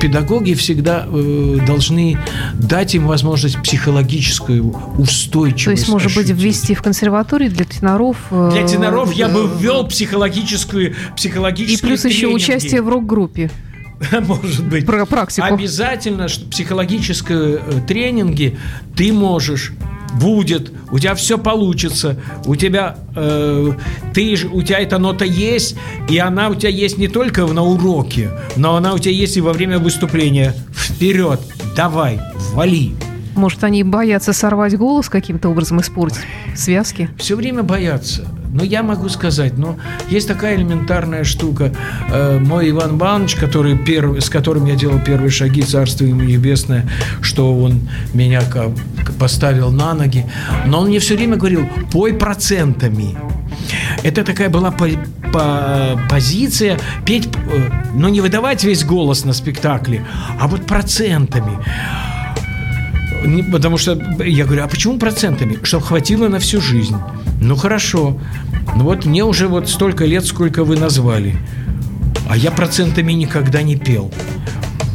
Педагоги 0.01 0.53
всегда 0.55 1.07
э, 1.07 1.59
должны 1.67 2.19
дать 2.55 2.95
им 2.95 3.07
возможность 3.07 3.63
психологическую 3.63 4.75
устойчивость. 4.99 5.65
То 5.65 5.71
есть, 5.71 5.89
может 5.89 6.11
ощутить. 6.11 6.35
быть, 6.35 6.43
ввести 6.43 6.75
в 6.75 6.83
консерватории 6.83 7.49
для 7.49 7.65
теноров... 7.65 8.17
Э, 8.31 8.51
для 8.53 8.67
теноров 8.67 9.06
я 9.13 9.29
бы 9.29 9.49
ввел 9.59 9.87
психологическую, 9.87 10.95
психологическую 11.17 11.93
И 11.93 11.97
плюс 11.97 12.05
еще 12.05 12.29
участие 12.29 12.83
в 12.83 12.89
рок-группе. 12.89 13.51
Может 14.21 14.67
быть. 14.67 14.87
Про 14.87 15.07
практику. 15.07 15.47
Обязательно, 15.47 16.29
что 16.29 16.49
психологические 16.49 17.61
э, 17.65 17.81
тренинги 17.87 18.59
ты 18.95 19.13
можешь 19.13 19.73
будет, 20.21 20.73
у 20.91 20.99
тебя 20.99 21.15
все 21.15 21.39
получится, 21.39 22.19
у 22.47 22.57
тебя, 22.57 22.97
э, 23.15 23.73
ты, 24.15 24.37
у 24.51 24.63
тебя 24.63 24.79
эта 24.79 24.99
нота 24.99 25.25
есть, 25.25 25.77
и 26.09 26.19
она 26.19 26.49
у 26.49 26.55
тебя 26.55 26.71
есть 26.71 26.99
не 26.99 27.09
только 27.09 27.47
на 27.47 27.63
уроке, 27.63 28.31
но 28.57 28.77
она 28.77 28.95
у 28.95 28.99
тебя 28.99 29.13
есть 29.13 29.37
и 29.37 29.41
во 29.41 29.53
время 29.53 29.79
выступления. 29.79 30.55
Вперед, 30.73 31.41
давай, 31.77 32.21
вали. 32.53 32.95
Может, 33.35 33.65
они 33.65 33.83
боятся 33.83 34.33
сорвать 34.33 34.77
голос 34.77 35.11
каким-то 35.11 35.51
образом, 35.51 35.81
испортить 35.81 36.23
связки? 36.55 37.11
Все 37.19 37.37
время 37.37 37.63
боятся. 37.63 38.27
Но 38.57 38.65
я 38.65 38.83
могу 38.83 39.11
сказать, 39.11 39.59
но 39.59 39.77
есть 40.09 40.27
такая 40.27 40.57
элементарная 40.57 41.25
штука. 41.25 41.75
Э, 42.09 42.39
мой 42.39 42.71
Иван 42.71 42.97
Иванович, 42.97 43.35
который 43.35 43.77
первый, 43.77 44.23
с 44.23 44.31
которым 44.31 44.65
я 44.65 44.77
делал 44.77 44.99
первые 44.99 45.31
шаги, 45.31 45.61
царство 45.61 46.07
ему 46.07 46.23
небесное, 46.23 46.89
что 47.21 47.55
он 47.55 47.87
меня 48.15 48.41
поставил 49.19 49.71
на 49.71 49.93
ноги, 49.93 50.25
но 50.65 50.81
он 50.81 50.89
мне 50.89 51.01
все 51.01 51.17
время 51.17 51.37
говорил, 51.37 51.69
пой 51.93 52.15
процентами. 52.15 53.15
Это 54.03 54.25
такая 54.25 54.49
была 54.49 54.71
по, 54.71 54.89
по, 55.35 56.01
позиция 56.09 56.81
петь, 57.05 57.29
э, 57.29 57.71
но 57.93 58.09
не 58.09 58.23
выдавать 58.23 58.65
весь 58.65 58.85
голос 58.85 59.27
на 59.27 59.35
спектакле, 59.35 60.03
а 60.41 60.49
вот 60.49 60.65
процентами. 60.65 61.59
Потому 63.53 63.77
что 63.77 64.01
я 64.25 64.47
говорю, 64.47 64.65
а 64.65 64.69
почему 64.69 64.99
процентами? 64.99 65.59
Чтобы 65.63 65.85
хватило 65.85 66.29
на 66.29 66.39
всю 66.39 66.63
жизнь. 66.63 66.97
Ну 67.41 67.55
хорошо. 67.57 68.19
Ну 68.77 68.85
вот 68.85 69.07
мне 69.07 69.25
уже 69.25 69.49
вот 69.49 69.71
столько 69.71 70.05
лет, 70.05 70.27
сколько 70.27 70.63
вы 70.63 70.77
назвали. 70.77 71.37
А 72.29 72.37
я 72.37 72.51
процентами 72.51 73.13
никогда 73.13 73.63
не 73.63 73.77
пел. 73.77 74.13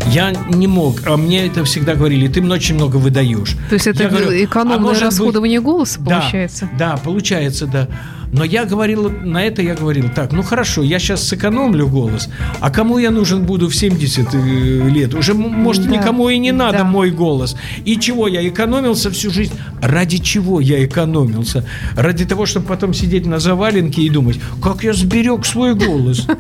Я 0.08 0.32
не 0.32 0.68
мог, 0.68 1.02
а 1.08 1.18
мне 1.18 1.48
это 1.48 1.64
всегда 1.64 1.96
говорили, 1.96 2.28
ты 2.28 2.44
очень 2.44 2.76
много 2.76 2.98
выдаешь. 2.98 3.56
То 3.70 3.76
есть 3.76 3.88
это 3.88 4.08
говорю, 4.08 4.32
экономное 4.44 4.96
а 4.96 5.00
расходование 5.00 5.60
быть... 5.60 5.66
голоса 5.66 6.00
получается? 6.00 6.70
Да, 6.78 6.92
да, 6.92 6.98
получается, 6.98 7.66
да. 7.66 7.88
Но 8.34 8.46
я 8.46 8.66
говорил, 8.66 9.10
на 9.10 9.44
это 9.44 9.62
я 9.62 9.76
говорил, 9.76 10.10
так, 10.16 10.32
ну 10.32 10.42
хорошо, 10.42 10.84
я 10.84 11.00
сейчас 11.00 11.28
сэкономлю 11.28 11.88
голос, 11.88 12.30
а 12.62 12.72
кому 12.72 12.98
я 12.98 13.12
нужен 13.12 13.46
буду 13.46 13.68
в 13.68 13.76
70 13.76 14.34
э, 14.34 14.90
лет? 14.90 15.14
Уже, 15.14 15.34
может, 15.34 15.86
да. 15.86 15.98
никому 15.98 16.30
и 16.30 16.38
не 16.38 16.52
надо 16.52 16.80
да. 16.80 16.84
мой 16.86 17.12
голос. 17.12 17.58
И 17.84 17.98
чего 17.98 18.28
я 18.28 18.48
экономился 18.48 19.12
всю 19.12 19.32
жизнь? 19.32 19.54
Ради 19.82 20.18
чего 20.18 20.62
я 20.62 20.84
экономился? 20.86 21.66
Ради 21.96 22.26
того, 22.26 22.46
чтобы 22.46 22.68
потом 22.68 22.94
сидеть 22.94 23.26
на 23.26 23.40
заваленке 23.40 24.02
и 24.02 24.10
думать, 24.10 24.40
как 24.64 24.84
я 24.84 24.94
сберег 24.94 25.46
свой 25.46 25.76
голос. 25.76 26.26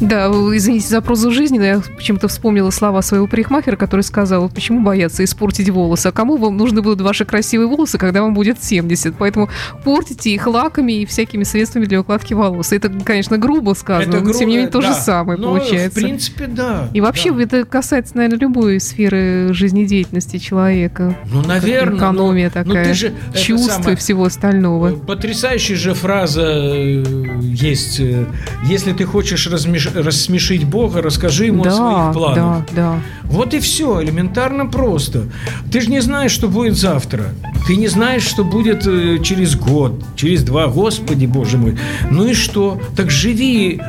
Да, 0.00 0.26
извините 0.28 0.88
за 0.88 1.00
прозу 1.00 1.30
жизни, 1.30 1.58
но 1.58 1.64
я 1.64 1.80
почему-то 1.96 2.28
вспомнила 2.28 2.70
слова 2.70 3.02
своего 3.02 3.26
парикмахера, 3.26 3.76
который 3.76 4.02
сказал, 4.02 4.48
почему 4.48 4.80
бояться 4.82 5.24
испортить 5.24 5.68
волосы, 5.70 6.08
а 6.08 6.12
кому 6.12 6.36
вам 6.36 6.56
нужны 6.56 6.82
будут 6.82 7.00
ваши 7.00 7.24
красивые 7.24 7.68
волосы, 7.68 7.98
когда 7.98 8.22
вам 8.22 8.34
будет 8.34 8.62
70, 8.62 9.14
поэтому 9.16 9.48
портите 9.84 10.30
их 10.30 10.46
лаками 10.46 11.02
и 11.02 11.06
всякими 11.06 11.44
средствами 11.44 11.84
для 11.84 12.00
укладки 12.00 12.34
волос. 12.34 12.72
Это, 12.72 12.90
конечно, 12.90 13.38
грубо 13.38 13.74
сказано, 13.74 14.16
это 14.16 14.24
но 14.24 14.32
тем 14.32 14.48
не 14.48 14.56
менее 14.56 14.70
то 14.70 14.80
да. 14.80 14.88
же 14.88 14.94
самое 14.94 15.38
но, 15.38 15.48
получается. 15.48 16.00
В 16.00 16.02
принципе, 16.02 16.46
да. 16.46 16.88
И 16.92 17.00
вообще 17.00 17.32
да. 17.32 17.42
это 17.42 17.64
касается, 17.64 18.16
наверное, 18.16 18.38
любой 18.38 18.80
сферы 18.80 19.52
жизнедеятельности 19.52 20.38
человека. 20.38 21.16
Ну, 21.30 21.42
наверное. 21.42 21.98
Экономия 21.98 22.52
ну, 22.54 22.64
такая, 22.64 22.88
ну, 22.88 22.94
же, 22.94 23.12
чувства 23.34 23.72
самое, 23.72 23.94
и 23.94 23.96
всего 23.96 24.24
остального. 24.24 24.92
Э, 24.92 24.96
потрясающая 24.96 25.76
же 25.76 25.94
фраза 25.94 26.42
э, 26.44 27.04
есть. 27.42 28.00
Э, 28.00 28.26
Если 28.64 28.92
ты 28.92 29.04
хочешь 29.04 29.46
размеш... 29.64 29.94
рассмешить 29.94 30.64
Бога, 30.64 31.02
расскажи 31.02 31.46
ему 31.46 31.64
да, 31.64 31.70
о 31.70 31.74
своих 31.74 32.12
планах. 32.14 32.66
Да, 32.72 32.74
да. 32.74 32.98
Вот 33.24 33.54
и 33.54 33.60
все, 33.60 34.02
элементарно 34.02 34.66
просто. 34.66 35.24
Ты 35.70 35.80
же 35.80 35.90
не 35.90 36.00
знаешь, 36.00 36.32
что 36.32 36.48
будет 36.48 36.76
завтра. 36.76 37.26
Ты 37.66 37.76
не 37.76 37.88
знаешь, 37.88 38.22
что 38.22 38.44
будет 38.44 38.82
через 39.22 39.56
год, 39.56 40.04
через 40.16 40.42
два 40.42 40.68
Господи, 40.68 41.26
Боже 41.26 41.58
мой. 41.58 41.76
Ну 42.10 42.26
и 42.26 42.34
что? 42.34 42.80
Так 42.96 43.10
живи, 43.10 43.80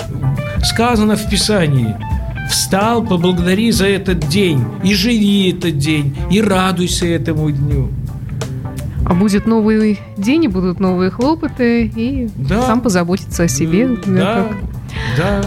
сказано 0.63 1.15
в 1.15 1.30
Писании. 1.30 1.95
Встал, 2.49 3.03
поблагодари 3.03 3.71
за 3.71 3.88
этот 3.88 4.28
день, 4.28 4.63
и 4.84 4.93
живи 4.93 5.49
этот 5.49 5.80
день, 5.80 6.15
и 6.30 6.41
радуйся 6.41 7.07
этому 7.07 7.49
дню. 7.49 7.89
А 9.03 9.15
будет 9.15 9.47
новый 9.47 9.99
день, 10.15 10.45
и 10.45 10.47
будут 10.47 10.80
новые 10.80 11.09
хлопоты, 11.09 11.86
и 11.88 12.30
да. 12.36 12.61
сам 12.63 12.82
позаботиться 12.82 13.43
о 13.43 13.47
себе. 13.47 13.88
Да, 14.05 14.47
да. 15.17 15.41
А, 15.41 15.43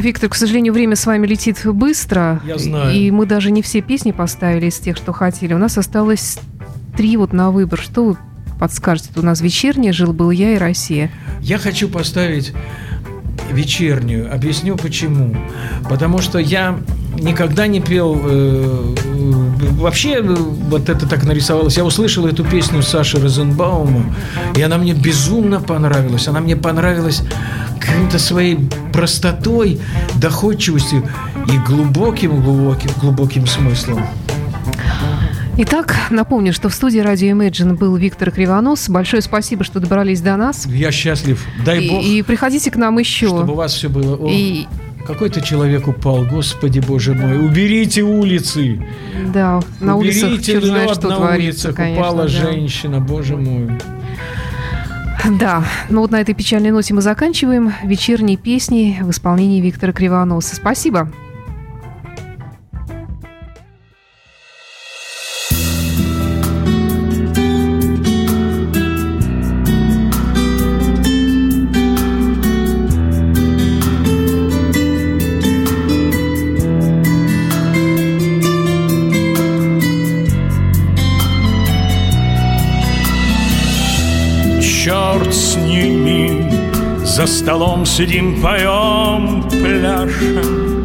Виктор, 0.00 0.28
к 0.28 0.34
сожалению, 0.34 0.72
время 0.72 0.96
с 0.96 1.06
вами 1.06 1.26
летит 1.26 1.64
быстро. 1.64 2.40
Я 2.44 2.58
знаю. 2.58 2.94
И 2.94 3.10
мы 3.10 3.26
даже 3.26 3.50
не 3.50 3.62
все 3.62 3.80
песни 3.80 4.12
поставили 4.12 4.66
из 4.66 4.78
тех, 4.78 4.96
что 4.96 5.12
хотели. 5.12 5.54
У 5.54 5.58
нас 5.58 5.78
осталось 5.78 6.38
три 6.96 7.16
вот 7.16 7.32
на 7.32 7.50
выбор. 7.50 7.80
Что 7.80 8.04
вы 8.04 8.16
подскажете? 8.58 9.10
У 9.16 9.22
нас 9.22 9.40
вечерняя 9.40 9.92
«Жил-был 9.92 10.30
я» 10.30 10.54
и 10.54 10.58
«Россия». 10.58 11.10
Я 11.40 11.58
хочу 11.58 11.88
поставить 11.88 12.52
вечернюю. 13.50 14.32
Объясню 14.32 14.76
почему. 14.76 15.36
Потому 15.88 16.18
что 16.18 16.38
я 16.38 16.78
никогда 17.20 17.66
не 17.66 17.80
пел... 17.80 18.20
Э, 18.24 18.94
вообще, 19.78 20.14
э, 20.14 20.22
вот 20.22 20.88
это 20.88 21.06
так 21.06 21.24
нарисовалось. 21.24 21.76
Я 21.76 21.84
услышал 21.84 22.26
эту 22.26 22.44
песню 22.44 22.82
Саши 22.82 23.20
Розенбаума, 23.20 24.14
и 24.56 24.62
она 24.62 24.78
мне 24.78 24.92
безумно 24.92 25.60
понравилась. 25.60 26.28
Она 26.28 26.40
мне 26.40 26.56
понравилась 26.56 27.22
каким-то 27.80 28.18
своей 28.18 28.58
простотой, 28.92 29.80
доходчивостью 30.16 31.08
и 31.52 31.58
глубоким, 31.58 32.42
глубоким, 32.42 32.90
глубоким 33.00 33.46
смыслом. 33.46 34.04
Итак, 35.58 35.96
напомню, 36.10 36.52
что 36.52 36.68
в 36.68 36.74
студии 36.74 36.98
радио 36.98 37.34
Imagine 37.34 37.76
был 37.76 37.96
Виктор 37.96 38.30
Кривонос. 38.30 38.90
Большое 38.90 39.22
спасибо, 39.22 39.64
что 39.64 39.80
добрались 39.80 40.20
до 40.20 40.36
нас. 40.36 40.66
Я 40.66 40.92
счастлив. 40.92 41.42
Дай 41.64 41.82
и, 41.82 41.90
бог. 41.90 42.04
И 42.04 42.22
приходите 42.22 42.70
к 42.70 42.76
нам 42.76 42.98
еще. 42.98 43.28
Чтобы 43.28 43.54
у 43.54 43.56
вас 43.56 43.72
все 43.72 43.88
было. 43.88 44.16
О, 44.16 44.28
и... 44.30 44.66
Какой-то 45.06 45.40
человек 45.40 45.86
упал, 45.86 46.24
господи 46.24 46.80
боже 46.80 47.14
мой. 47.14 47.38
Уберите 47.38 48.02
улицы. 48.02 48.84
Да, 49.32 49.60
на 49.80 49.96
Уберите 49.96 50.26
улицах 50.26 50.44
черт 50.44 50.64
знает, 50.64 50.90
что 50.90 51.08
на 51.08 51.16
творится, 51.16 51.68
улицах 51.68 51.74
конечно, 51.76 52.02
упала 52.02 52.22
да. 52.22 52.28
женщина, 52.28 53.00
боже 53.00 53.36
мой. 53.36 53.70
Да, 55.38 55.64
ну 55.88 56.00
вот 56.02 56.10
на 56.10 56.20
этой 56.20 56.34
печальной 56.34 56.70
ноте 56.70 56.94
мы 56.94 57.02
заканчиваем 57.02 57.72
вечерние 57.84 58.36
песни 58.36 58.98
в 59.02 59.10
исполнении 59.10 59.60
Виктора 59.60 59.92
Кривоноса. 59.92 60.54
Спасибо. 60.56 61.10
Столом 87.46 87.86
сидим, 87.86 88.42
поем, 88.42 89.44
пляшем. 89.48 90.84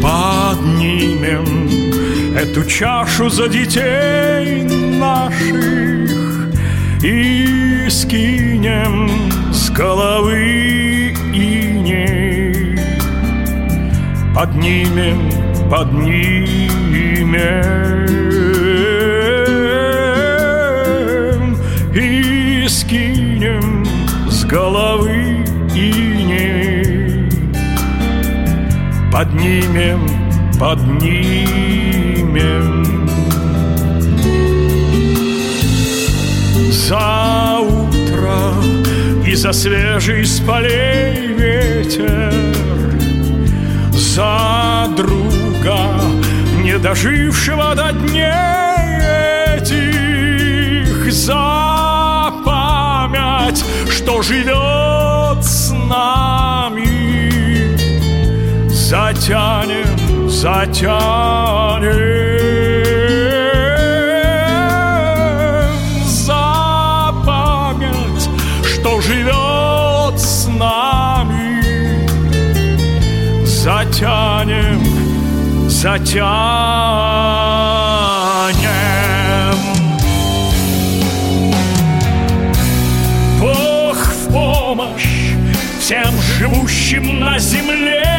Поднимем 0.00 1.68
эту 2.36 2.64
чашу 2.64 3.28
за 3.28 3.48
детей 3.48 4.62
наших 5.00 6.54
И 7.02 7.88
скинем 7.90 9.10
с 9.52 9.68
головы 9.70 11.12
иней 11.34 12.78
Поднимем, 14.32 15.28
поднимем 15.68 17.26
И 21.92 22.68
скинем 22.68 23.15
головы 24.48 25.44
иней 25.74 26.96
Поднимем, 29.16 30.06
поднимем. 30.60 31.16
За 36.70 37.60
утро 37.60 38.52
и 39.26 39.34
за 39.34 39.52
свежий 39.52 40.26
с 40.26 40.38
полей 40.40 41.28
ветер. 41.28 42.30
За 43.92 44.86
друга, 44.94 45.78
не 46.62 46.78
дожившего 46.78 47.74
до 47.74 47.92
дней 47.92 49.00
этих. 49.56 51.10
За 51.10 51.75
что 54.06 54.22
живет 54.22 55.44
с 55.44 55.72
нами 55.72 56.86
Затянем, 58.68 60.30
затянем. 60.30 61.90
За 66.06 67.12
память, 67.26 68.30
что 68.62 69.00
живет 69.00 70.20
с 70.20 70.46
нами 70.46 71.64
Затянем, 73.44 74.80
затянем 75.68 76.96
всем 85.86 86.20
живущим 86.20 87.20
на 87.20 87.38
земле 87.38 88.15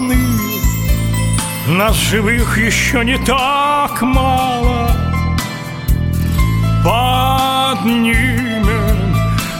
Родные, 0.00 0.16
нас 1.68 1.94
живых 1.94 2.56
еще 2.56 3.04
не 3.04 3.18
так 3.18 4.00
мало. 4.00 4.90
Поднимем 6.82 8.16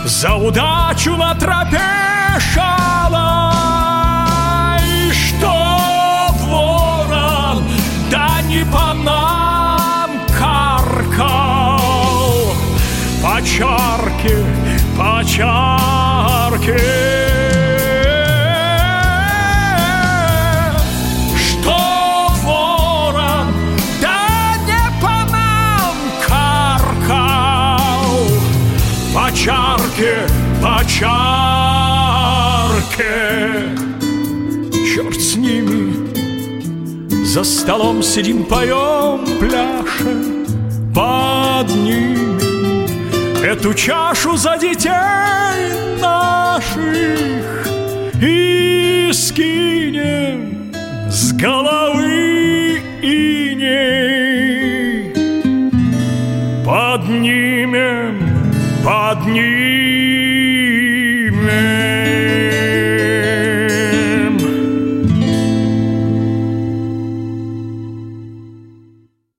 за 0.06 0.34
удачу 0.34 1.16
на 1.16 1.34
тропе 1.34 1.78
шалой 2.54 3.20
Что 5.12 5.52
ворон, 6.46 7.62
да 8.10 8.40
не 8.42 8.64
по 8.64 8.94
нам 8.94 10.10
каркал. 10.38 11.82
По 13.22 13.42
чарке, 13.42 14.38
по 14.96 15.22
чарке 15.22 17.19
чарке, 29.44 30.26
по 30.60 30.84
чарке 30.84 31.14
Черт 34.94 35.20
с 35.20 35.36
ними. 35.36 35.94
За 37.24 37.42
столом 37.44 38.02
сидим, 38.02 38.44
поем, 38.44 39.24
пляшем 39.38 40.44
Поднимем 40.94 42.38
Эту 43.42 43.72
чашу 43.72 44.36
за 44.36 44.58
детей 44.58 44.90
наших 46.00 47.66
И 48.20 49.10
скинем 49.12 50.72
с 51.08 51.32
головы 51.32 51.79